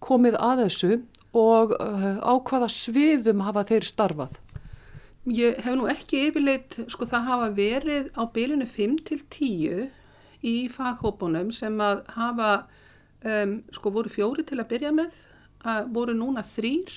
komið 0.02 0.38
að 0.42 0.64
þessu 0.64 0.90
og 1.36 1.76
uh, 1.76 2.16
á 2.24 2.32
hvaða 2.40 2.68
sviðum 2.72 3.44
hafa 3.44 3.66
þeir 3.68 3.86
starfað? 3.86 4.40
Ég 5.26 5.58
hef 5.64 5.74
nú 5.74 5.88
ekki 5.90 6.28
yfirleitt, 6.28 6.78
sko 6.92 7.08
það 7.10 7.24
hafa 7.26 7.48
verið 7.56 8.10
á 8.14 8.22
bylunu 8.30 8.66
5 8.70 9.00
til 9.08 9.22
10 9.34 9.88
í 10.46 10.56
faghópunum 10.70 11.50
sem 11.54 11.74
að 11.82 12.04
hafa, 12.14 12.52
um, 13.26 13.58
sko 13.74 13.92
voru 13.96 14.12
fjóri 14.12 14.46
til 14.46 14.60
að 14.62 14.70
byrja 14.70 14.94
með, 14.94 15.18
að 15.66 15.90
voru 15.96 16.14
núna 16.14 16.44
þrýr 16.46 16.94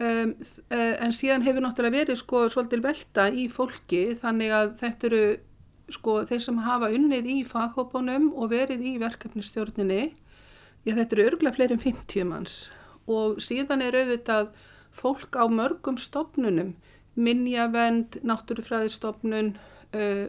um, 0.00 0.32
eh, 0.72 0.94
en 1.04 1.12
síðan 1.12 1.44
hefur 1.44 1.64
náttúrulega 1.64 2.00
verið 2.00 2.20
sko 2.22 2.46
svolítil 2.48 2.80
velta 2.84 3.28
í 3.28 3.46
fólki 3.52 4.14
þannig 4.20 4.56
að 4.56 4.74
þetta 4.80 5.10
eru 5.10 5.22
sko 5.90 6.16
þeir 6.24 6.42
sem 6.46 6.64
hafa 6.64 6.90
unnið 6.94 7.30
í 7.34 7.38
faghópunum 7.44 8.30
og 8.32 8.52
verið 8.54 8.84
í 8.86 8.96
verkefnistjórninni, 9.02 10.12
já 10.86 10.92
þetta 10.94 11.16
eru 11.16 11.30
örgulega 11.32 11.58
fleiri 11.58 11.76
en 11.76 11.84
50 11.84 12.28
manns 12.30 12.60
og 13.10 13.40
síðan 13.42 13.82
er 13.84 13.98
auðvitað 13.98 14.52
fólk 14.94 15.36
á 15.38 15.44
mörgum 15.50 15.98
stopnunum, 16.00 16.74
minnjavend, 17.18 18.20
náttúrufræðistofnun, 18.26 19.54
uh, 19.94 20.26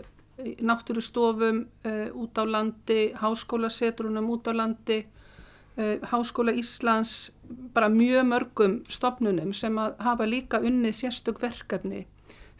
náttúrustofum 0.61 1.65
uh, 1.85 2.07
út 2.17 2.37
á 2.37 2.43
landi, 2.45 3.11
háskólasetrunum 3.21 4.29
út 4.33 4.49
á 4.49 4.53
landi, 4.55 5.03
uh, 5.77 5.97
Háskóla 6.11 6.53
Íslands, 6.57 7.31
bara 7.73 7.89
mjög 7.89 8.25
mörgum 8.25 8.79
stopnunum 8.89 9.53
sem 9.53 9.77
að 9.77 9.99
hafa 9.99 10.25
líka 10.25 10.61
unnið 10.61 10.97
sérstök 11.03 11.41
verkefni 11.41 12.05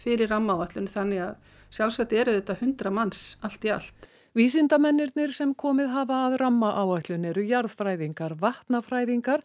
fyrir 0.02 0.32
rammaáallun 0.32 0.90
þannig 0.92 1.26
að 1.26 1.36
sjálfsagt 1.72 2.14
eru 2.14 2.36
þetta 2.40 2.58
100 2.60 2.94
manns 2.94 3.22
allt 3.46 3.66
í 3.66 3.72
allt. 3.72 4.11
Vísindamennirnir 4.32 5.34
sem 5.36 5.50
komið 5.60 5.90
hafa 5.92 6.18
að 6.30 6.38
ramma 6.40 6.70
áætlun 6.80 7.26
eru 7.28 7.42
jarðfræðingar, 7.50 8.38
vatnafræðingar, 8.40 9.42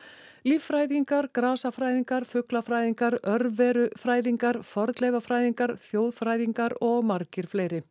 líffræðingar, 0.47 1.27
grasafræðingar, 1.35 2.23
fugglafræðingar, 2.31 3.17
örverufræðingar, 3.33 4.61
fordleifafræðingar, 4.63 5.75
þjóðfræðingar 5.89 6.77
og 6.87 7.03
margir 7.11 7.51
fleiri. 7.51 7.83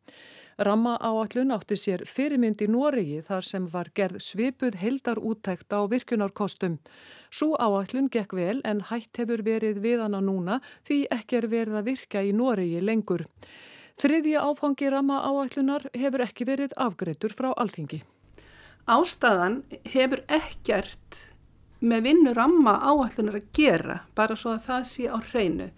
Ramma 0.56 0.96
áætlun 1.04 1.52
átti 1.52 1.76
sér 1.76 2.06
fyrirmynd 2.08 2.64
í 2.64 2.72
Noregi 2.72 3.20
þar 3.28 3.44
sem 3.44 3.68
var 3.76 3.92
gerð 3.92 4.24
svipuð 4.24 4.80
heildar 4.80 5.20
úttækt 5.20 5.76
á 5.76 5.84
virkunarkostum. 5.92 6.80
Sú 7.28 7.52
áætlun 7.60 8.08
gekk 8.08 8.40
vel 8.40 8.62
en 8.64 8.80
hætt 8.80 9.20
hefur 9.20 9.44
verið 9.44 9.84
við 9.84 10.08
hana 10.08 10.24
núna 10.24 10.62
því 10.88 11.04
ekki 11.12 11.44
er 11.44 11.52
verið 11.52 11.82
að 11.82 11.88
virka 11.92 12.24
í 12.24 12.32
Noregi 12.32 12.80
lengur. 12.80 13.28
Þriðja 13.96 14.42
áfangi 14.44 14.90
ramma 14.92 15.22
áætlunar 15.24 15.86
hefur 15.96 16.24
ekki 16.26 16.46
verið 16.50 16.74
afgreitur 16.76 17.32
frá 17.32 17.54
alþingi. 17.56 18.02
Ástæðan 18.92 19.62
hefur 19.88 20.20
ekkert 20.28 21.22
með 21.80 22.04
vinnu 22.10 22.34
ramma 22.36 22.76
áætlunar 22.84 23.40
að 23.40 23.48
gera, 23.56 24.02
bara 24.18 24.36
svo 24.36 24.52
að 24.58 24.68
það 24.68 24.84
sé 24.92 25.08
á 25.08 25.18
hreinu. 25.32 25.70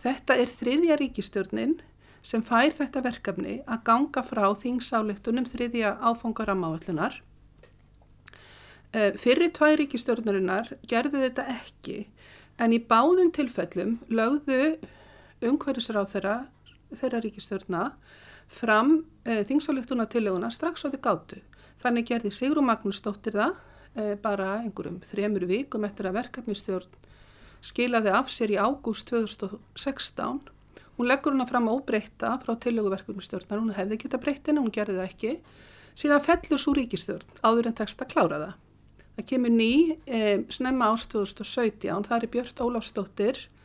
Þetta 0.00 0.38
er 0.40 0.54
þriðja 0.56 0.98
ríkistjórnin 1.02 1.76
sem 2.24 2.42
fær 2.42 2.72
þetta 2.80 3.04
verkefni 3.04 3.60
að 3.68 3.84
ganga 3.90 4.24
frá 4.24 4.48
þingsáleiktunum 4.64 5.46
þriðja 5.52 5.94
áfanga 6.00 6.48
ramma 6.48 6.72
áætlunar. 6.72 7.20
Eh, 8.96 9.12
Fyrir 9.20 9.52
tvæ 9.52 9.76
ríkistjórnarinnar 9.82 10.72
gerði 10.88 11.26
þetta 11.28 11.48
ekki, 11.60 12.06
en 12.56 12.72
í 12.72 12.80
báðum 12.80 13.34
tilfellum 13.36 13.98
lögðu 14.08 14.78
umhverjusráð 15.44 16.14
þeirra 16.94 17.20
ríkistörna 17.24 17.82
fram 18.46 19.00
e, 19.24 19.42
þingsáleiktuna 19.46 20.06
tilöguna 20.10 20.50
strax 20.54 20.86
á 20.86 20.88
því 20.88 21.00
gátu. 21.02 21.40
Þannig 21.82 22.08
gerði 22.10 22.32
Sigrun 22.34 22.68
Magnús 22.68 23.00
stóttir 23.00 23.36
það 23.36 23.56
e, 23.94 24.14
bara 24.22 24.60
einhverjum 24.62 25.00
þremur 25.10 25.46
vikum 25.50 25.86
eftir 25.88 26.08
að 26.08 26.20
verkefnistjórn 26.20 27.00
skilaði 27.66 28.12
af 28.14 28.30
sér 28.30 28.52
í 28.54 28.60
ágúst 28.60 29.08
2016. 29.10 30.44
Hún 30.96 31.10
leggur 31.10 31.34
hana 31.34 31.48
fram 31.48 31.66
óbreyta 31.68 32.36
frá 32.44 32.54
tilögu 32.62 32.92
verkefnistjórnar, 32.92 33.58
hún 33.60 33.74
hefði 33.76 33.98
geta 34.04 34.20
breytin 34.22 34.56
en 34.56 34.64
hún 34.64 34.72
gerði 34.72 35.00
það 35.00 35.10
ekki. 35.10 35.32
Síðan 35.96 36.22
fellur 36.24 36.60
svo 36.60 36.76
ríkistjórn 36.76 37.42
áður 37.42 37.72
en 37.72 37.76
tekst 37.76 38.04
að 38.04 38.12
klára 38.14 38.40
það. 38.44 38.54
Það 39.16 39.28
kemur 39.32 39.52
ný 39.52 39.72
e, 40.04 40.22
snemma 40.52 40.92
ást 40.92 41.10
2017, 41.12 42.08
það 42.08 42.16
er 42.16 42.32
Björn 42.32 42.64
Ólafsdóttir 42.66 43.46
Eh, 43.46 43.55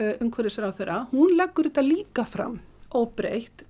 umhverfisráð 0.00 0.78
þeirra, 0.80 0.98
hún 1.12 1.36
leggur 1.38 1.68
þetta 1.68 1.84
líka 1.86 2.24
fram 2.28 2.60
óbreytt 2.96 3.64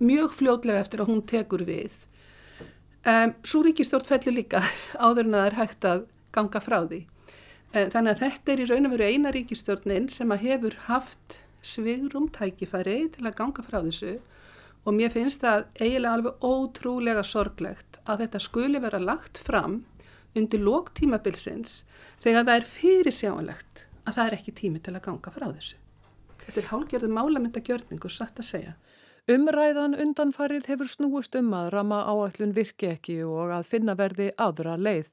mjög 0.00 0.34
fljótlega 0.38 0.80
eftir 0.80 1.02
að 1.02 1.12
hún 1.12 1.22
tekur 1.28 1.64
við. 1.68 1.92
Um, 3.04 3.34
Svo 3.44 3.62
ríkistjórn 3.64 4.08
fellur 4.08 4.36
líka 4.36 4.62
áður 5.04 5.28
en 5.28 5.36
það 5.36 5.46
er 5.46 5.58
hægt 5.60 5.88
að 5.88 6.02
ganga 6.36 6.62
frá 6.64 6.78
því. 6.84 7.00
Um, 7.70 7.92
þannig 7.94 8.10
að 8.12 8.24
þetta 8.24 8.52
er 8.52 8.62
í 8.62 8.68
raun 8.70 8.88
og 8.88 8.96
veru 8.96 9.08
eina 9.08 9.32
ríkistjórnin 9.34 10.10
sem 10.12 10.34
að 10.34 10.44
hefur 10.48 10.76
haft 10.88 11.40
svigrum 11.64 12.28
tækifæri 12.32 12.98
til 13.14 13.26
að 13.26 13.36
ganga 13.40 13.64
frá 13.64 13.80
þessu 13.84 14.16
og 14.88 14.96
mér 14.96 15.12
finnst 15.12 15.42
það 15.44 15.66
eiginlega 15.76 16.14
alveg 16.16 16.44
ótrúlega 16.44 17.24
sorglegt 17.26 18.00
að 18.08 18.24
þetta 18.24 18.40
skuli 18.40 18.80
vera 18.80 19.00
lagt 19.02 19.42
fram 19.44 19.82
undir 20.36 20.62
lóktímabilsins 20.64 21.82
þegar 22.24 22.46
það 22.46 22.54
er 22.54 22.68
fyrirsjánlegt 22.70 23.84
að 24.10 24.18
það 24.18 24.28
er 24.28 24.36
ekki 24.38 24.56
tími 24.60 24.82
til 24.84 24.94
að 24.96 25.04
ganga 25.08 25.32
frá 25.34 25.46
þessu. 25.48 25.80
Þetta 26.40 26.60
er 26.60 26.70
hálgjörðu 26.70 27.10
málamyndagjörningu 27.14 28.10
satt 28.10 28.40
að 28.40 28.48
segja. 28.48 28.76
Umræðan 29.30 29.94
undanfarið 30.00 30.66
hefur 30.72 30.88
snúist 30.90 31.36
um 31.38 31.52
að 31.54 31.68
rama 31.74 32.00
áallun 32.08 32.54
virki 32.56 32.88
ekki 32.94 33.20
og 33.22 33.52
að 33.54 33.68
finna 33.68 33.94
verði 33.98 34.30
aðra 34.40 34.74
leið. 34.80 35.10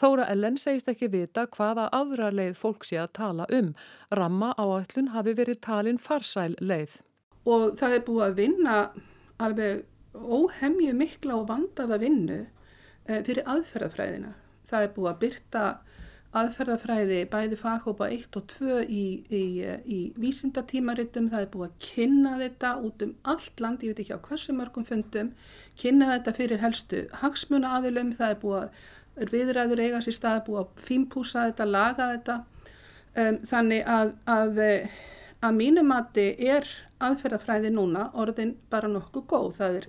Þóra 0.00 0.24
Ellen 0.32 0.56
segist 0.58 0.88
ekki 0.88 1.10
vita 1.12 1.44
hvaða 1.52 1.90
aðra 1.92 2.30
leið 2.32 2.56
fólk 2.58 2.86
sé 2.88 2.98
að 3.02 3.12
tala 3.18 3.46
um. 3.52 3.70
Ramma 4.10 4.54
áallun 4.56 5.12
hafi 5.12 5.36
verið 5.36 5.60
talin 5.66 6.00
farsæl 6.00 6.56
leið. 6.60 6.96
Og 7.44 7.76
það 7.78 7.98
er 7.98 8.04
búið 8.06 8.26
að 8.26 8.38
vinna 8.40 8.76
alveg 9.42 9.84
óhemju 10.16 10.96
mikla 10.96 11.38
og 11.38 11.48
vandaða 11.50 12.00
vinnu 12.00 12.40
eh, 12.40 13.20
fyrir 13.22 13.44
aðferðafræðina. 13.48 14.32
Það 14.68 14.86
er 14.86 14.94
búið 14.96 15.12
að 15.12 15.20
byrta 15.26 15.64
aðferðafræði 16.32 17.18
bæði 17.28 17.58
faghópa 17.60 18.08
1 18.12 18.38
og 18.40 18.46
2 18.54 18.76
í, 18.88 19.02
í, 19.28 19.42
í 19.84 19.98
vísindatímaritum, 20.20 21.28
það 21.32 21.44
er 21.44 21.50
búið 21.52 21.66
að 21.66 21.74
kynna 21.86 22.32
þetta 22.40 22.70
út 22.86 23.04
um 23.04 23.12
allt 23.28 23.60
land, 23.60 23.84
ég 23.84 23.92
veit 23.92 24.00
ekki 24.06 24.16
á 24.16 24.24
hversu 24.24 24.54
mörgum 24.56 24.86
fundum, 24.88 25.32
kynna 25.80 26.08
þetta 26.14 26.34
fyrir 26.38 26.62
helstu 26.64 27.02
hagsmuna 27.20 27.74
aðilum, 27.78 28.14
það 28.16 28.32
er 28.34 28.40
búið 28.46 28.62
að 28.62 29.34
viðræður 29.34 29.84
eiga 29.84 30.00
sér 30.00 30.16
stað, 30.16 30.40
búið 30.46 30.62
að 30.62 30.86
fínpúsa 30.88 31.44
þetta, 31.50 31.68
laga 31.68 32.08
þetta, 32.14 32.38
um, 33.12 33.38
þannig 33.52 33.92
að, 33.98 34.14
að, 34.38 34.64
að 35.44 35.60
mínumati 35.60 36.26
er 36.48 36.72
aðferðafræði 37.02 37.74
núna 37.76 38.08
orðin 38.16 38.56
bara 38.72 38.88
nokkuð 38.88 39.28
góð, 39.28 39.52
það 39.60 39.78
er 39.82 39.86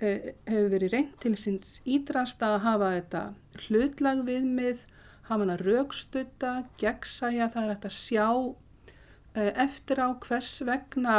eh, 0.00 0.32
hefur 0.48 0.72
verið 0.78 0.96
reynd 0.96 1.14
til 1.20 1.36
síns 1.40 1.78
ídrast 1.84 2.42
að 2.46 2.60
hafa 2.64 2.92
þetta 2.96 3.24
hlutlag 3.66 4.24
viðmið 4.24 4.84
hafa 5.28 5.40
hann 5.40 5.54
að 5.54 5.64
raukstutta, 5.68 6.52
gegnsæja, 6.80 7.50
það 7.54 7.64
er 7.64 7.72
hægt 7.74 7.88
að 7.88 7.96
sjá 7.96 8.28
uh, 8.28 9.50
eftir 9.64 10.00
á 10.00 10.08
hvers 10.24 10.54
vegna 10.68 11.18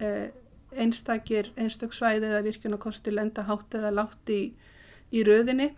uh, 0.00 0.28
einstakir, 0.76 1.50
einstöksvæði 1.56 2.30
eða 2.30 2.44
virkjunakosti 2.46 3.14
lenda 3.14 3.46
hátt 3.48 3.74
eða 3.76 3.92
látt 3.94 4.32
í, 4.32 4.40
í 5.12 5.24
röðinni. 5.26 5.70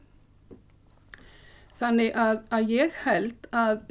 Þannig 1.79 2.15
að, 2.19 2.43
að 2.55 2.73
ég 2.75 2.95
held 3.05 3.51
að, 3.55 3.83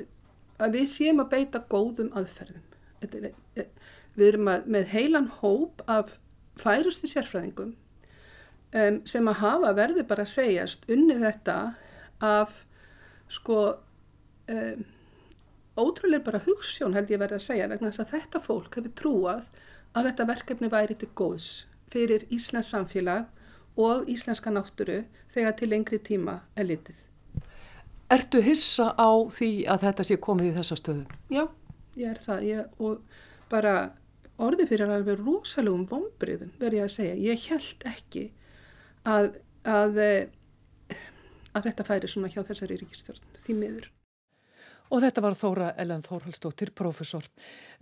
að 0.59 0.79
við 0.79 0.87
séum 0.91 1.23
að 1.23 1.31
beita 1.35 1.63
góðum 1.71 2.11
aðferðum. 2.17 2.63
Eh, 3.05 3.67
við 4.17 4.31
erum 4.31 4.49
að, 4.51 4.71
með 4.73 4.87
heilan 4.91 5.29
hóp 5.39 5.83
af 5.87 6.17
færustu 6.57 7.07
sérfræðingum 7.07 7.75
um, 8.73 8.97
sem 9.05 9.29
að 9.29 9.41
hafa 9.43 9.73
verður 9.77 10.07
bara 10.09 10.25
að 10.25 10.33
segjast 10.33 10.87
unni 10.89 11.19
þetta 11.21 11.57
af 12.25 12.63
sko 13.31 13.61
um, 14.51 14.83
ótrúlega 15.77 16.25
bara 16.25 16.43
hugssjón 16.45 16.95
held 16.97 17.11
ég 17.13 17.21
verði 17.21 17.39
að 17.39 17.47
segja 17.47 17.71
vegna 17.71 17.91
þess 17.91 18.05
að 18.05 18.13
þetta 18.15 18.43
fólk 18.43 18.77
hefur 18.79 18.93
trúað 19.01 19.47
að 19.97 20.09
þetta 20.09 20.29
verkefni 20.31 20.69
væri 20.71 20.97
til 20.99 21.09
góðs 21.17 21.49
fyrir 21.93 22.25
Íslands 22.33 22.71
samfélag 22.73 23.27
og 23.77 24.09
íslenska 24.09 24.51
náttúru 24.51 25.03
þegar 25.33 25.55
til 25.57 25.69
lengri 25.69 25.99
tíma 26.01 26.39
er 26.57 26.67
litið. 26.71 27.03
Ertu 28.09 28.41
hissa 28.41 28.93
á 28.95 29.09
því 29.29 29.51
að 29.69 29.83
þetta 29.85 30.05
sé 30.07 30.17
komið 30.23 30.49
í 30.49 30.55
þessa 30.57 30.77
stöðu? 30.79 31.03
Já, 31.33 31.43
ég 31.99 32.13
er 32.13 32.21
það 32.23 32.45
ég, 32.47 32.69
og 32.79 33.01
bara 33.51 33.75
orði 34.41 34.67
fyrir 34.69 34.93
alveg 34.93 35.19
rosalugum 35.19 35.85
vonbriðum 35.89 36.53
verði 36.61 36.79
ég 36.79 36.87
að 36.87 36.95
segja. 36.95 37.17
Ég 37.27 37.45
held 37.51 37.87
ekki 37.91 38.23
að, 39.07 39.29
að 39.67 40.01
að 41.57 41.71
þetta 41.71 41.87
færi 41.91 42.11
svona 42.11 42.33
hjá 42.33 42.43
þessari 42.47 42.81
ríkistjórn 42.81 43.39
því 43.45 43.61
miður. 43.61 43.89
Og 44.87 45.01
þetta 45.03 45.21
var 45.23 45.35
Þóra 45.35 45.67
Ellen 45.81 46.03
Þórhalsdóttir, 46.05 46.69
profesor. 46.75 47.25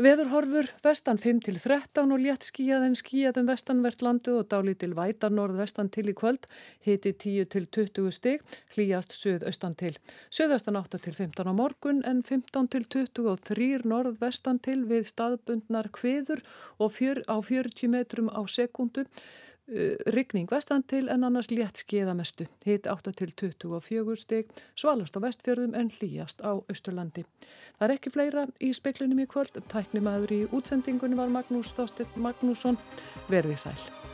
Veðurhorfur 0.02 0.72
vestan 0.84 1.20
5 1.22 1.44
til 1.46 1.60
13 1.62 2.14
og 2.16 2.22
létt 2.22 2.48
skíjaðin 2.48 2.98
skíjaðum 2.98 3.50
vestanvert 3.52 4.02
landu 4.02 4.40
og 4.40 4.48
dálí 4.50 4.74
til 4.74 4.96
væta 4.98 5.30
norðvestan 5.30 5.92
til 5.94 6.08
í 6.10 6.16
kvöld, 6.18 6.50
hiti 6.82 7.14
10 7.14 7.52
til 7.54 7.70
20 7.70 8.10
stig, 8.16 8.42
hlýjast 8.74 9.14
söðaustan 9.14 9.78
til. 9.78 9.94
Söðastan 10.34 10.82
8 10.82 11.04
til 11.06 11.14
15 11.14 11.46
á 11.46 11.54
morgun 11.54 12.02
en 12.10 12.24
15 12.26 12.72
til 12.74 12.90
23 12.90 13.86
norðvestan 13.86 14.60
til 14.66 14.82
við 14.90 15.06
staðbundnar 15.14 15.94
kviður 15.94 16.42
og 16.82 16.96
fjör, 16.98 17.22
á 17.30 17.38
40 17.38 17.94
metrum 17.94 18.34
á 18.34 18.42
sekundu. 18.50 19.06
Uh, 19.66 19.96
Ryggning 20.14 20.52
vestan 20.52 20.84
til 20.86 21.10
en 21.10 21.26
annars 21.26 21.50
létt 21.50 21.82
skeiðamestu. 21.82 22.46
Hitt 22.66 22.86
8 22.86 23.16
til 23.18 23.34
24 23.34 24.16
steg, 24.22 24.52
svalast 24.78 25.18
á 25.18 25.20
vestfjörðum 25.26 25.74
en 25.74 25.90
hlýjast 25.90 26.46
á 26.46 26.62
Östurlandi. 26.70 27.26
Það 27.80 27.90
er 27.90 27.98
ekki 27.98 28.14
fleira 28.14 28.48
í 28.62 28.70
speklinum 28.78 29.26
í 29.26 29.30
kvöld. 29.30 29.58
Tæknimaður 29.74 30.38
í 30.38 30.42
útsendingunni 30.54 31.18
var 31.18 31.34
Magnús 31.34 31.74
Þástedt 31.74 32.14
Magnússon. 32.14 32.78
Verði 33.26 33.58
sæl. 33.58 34.05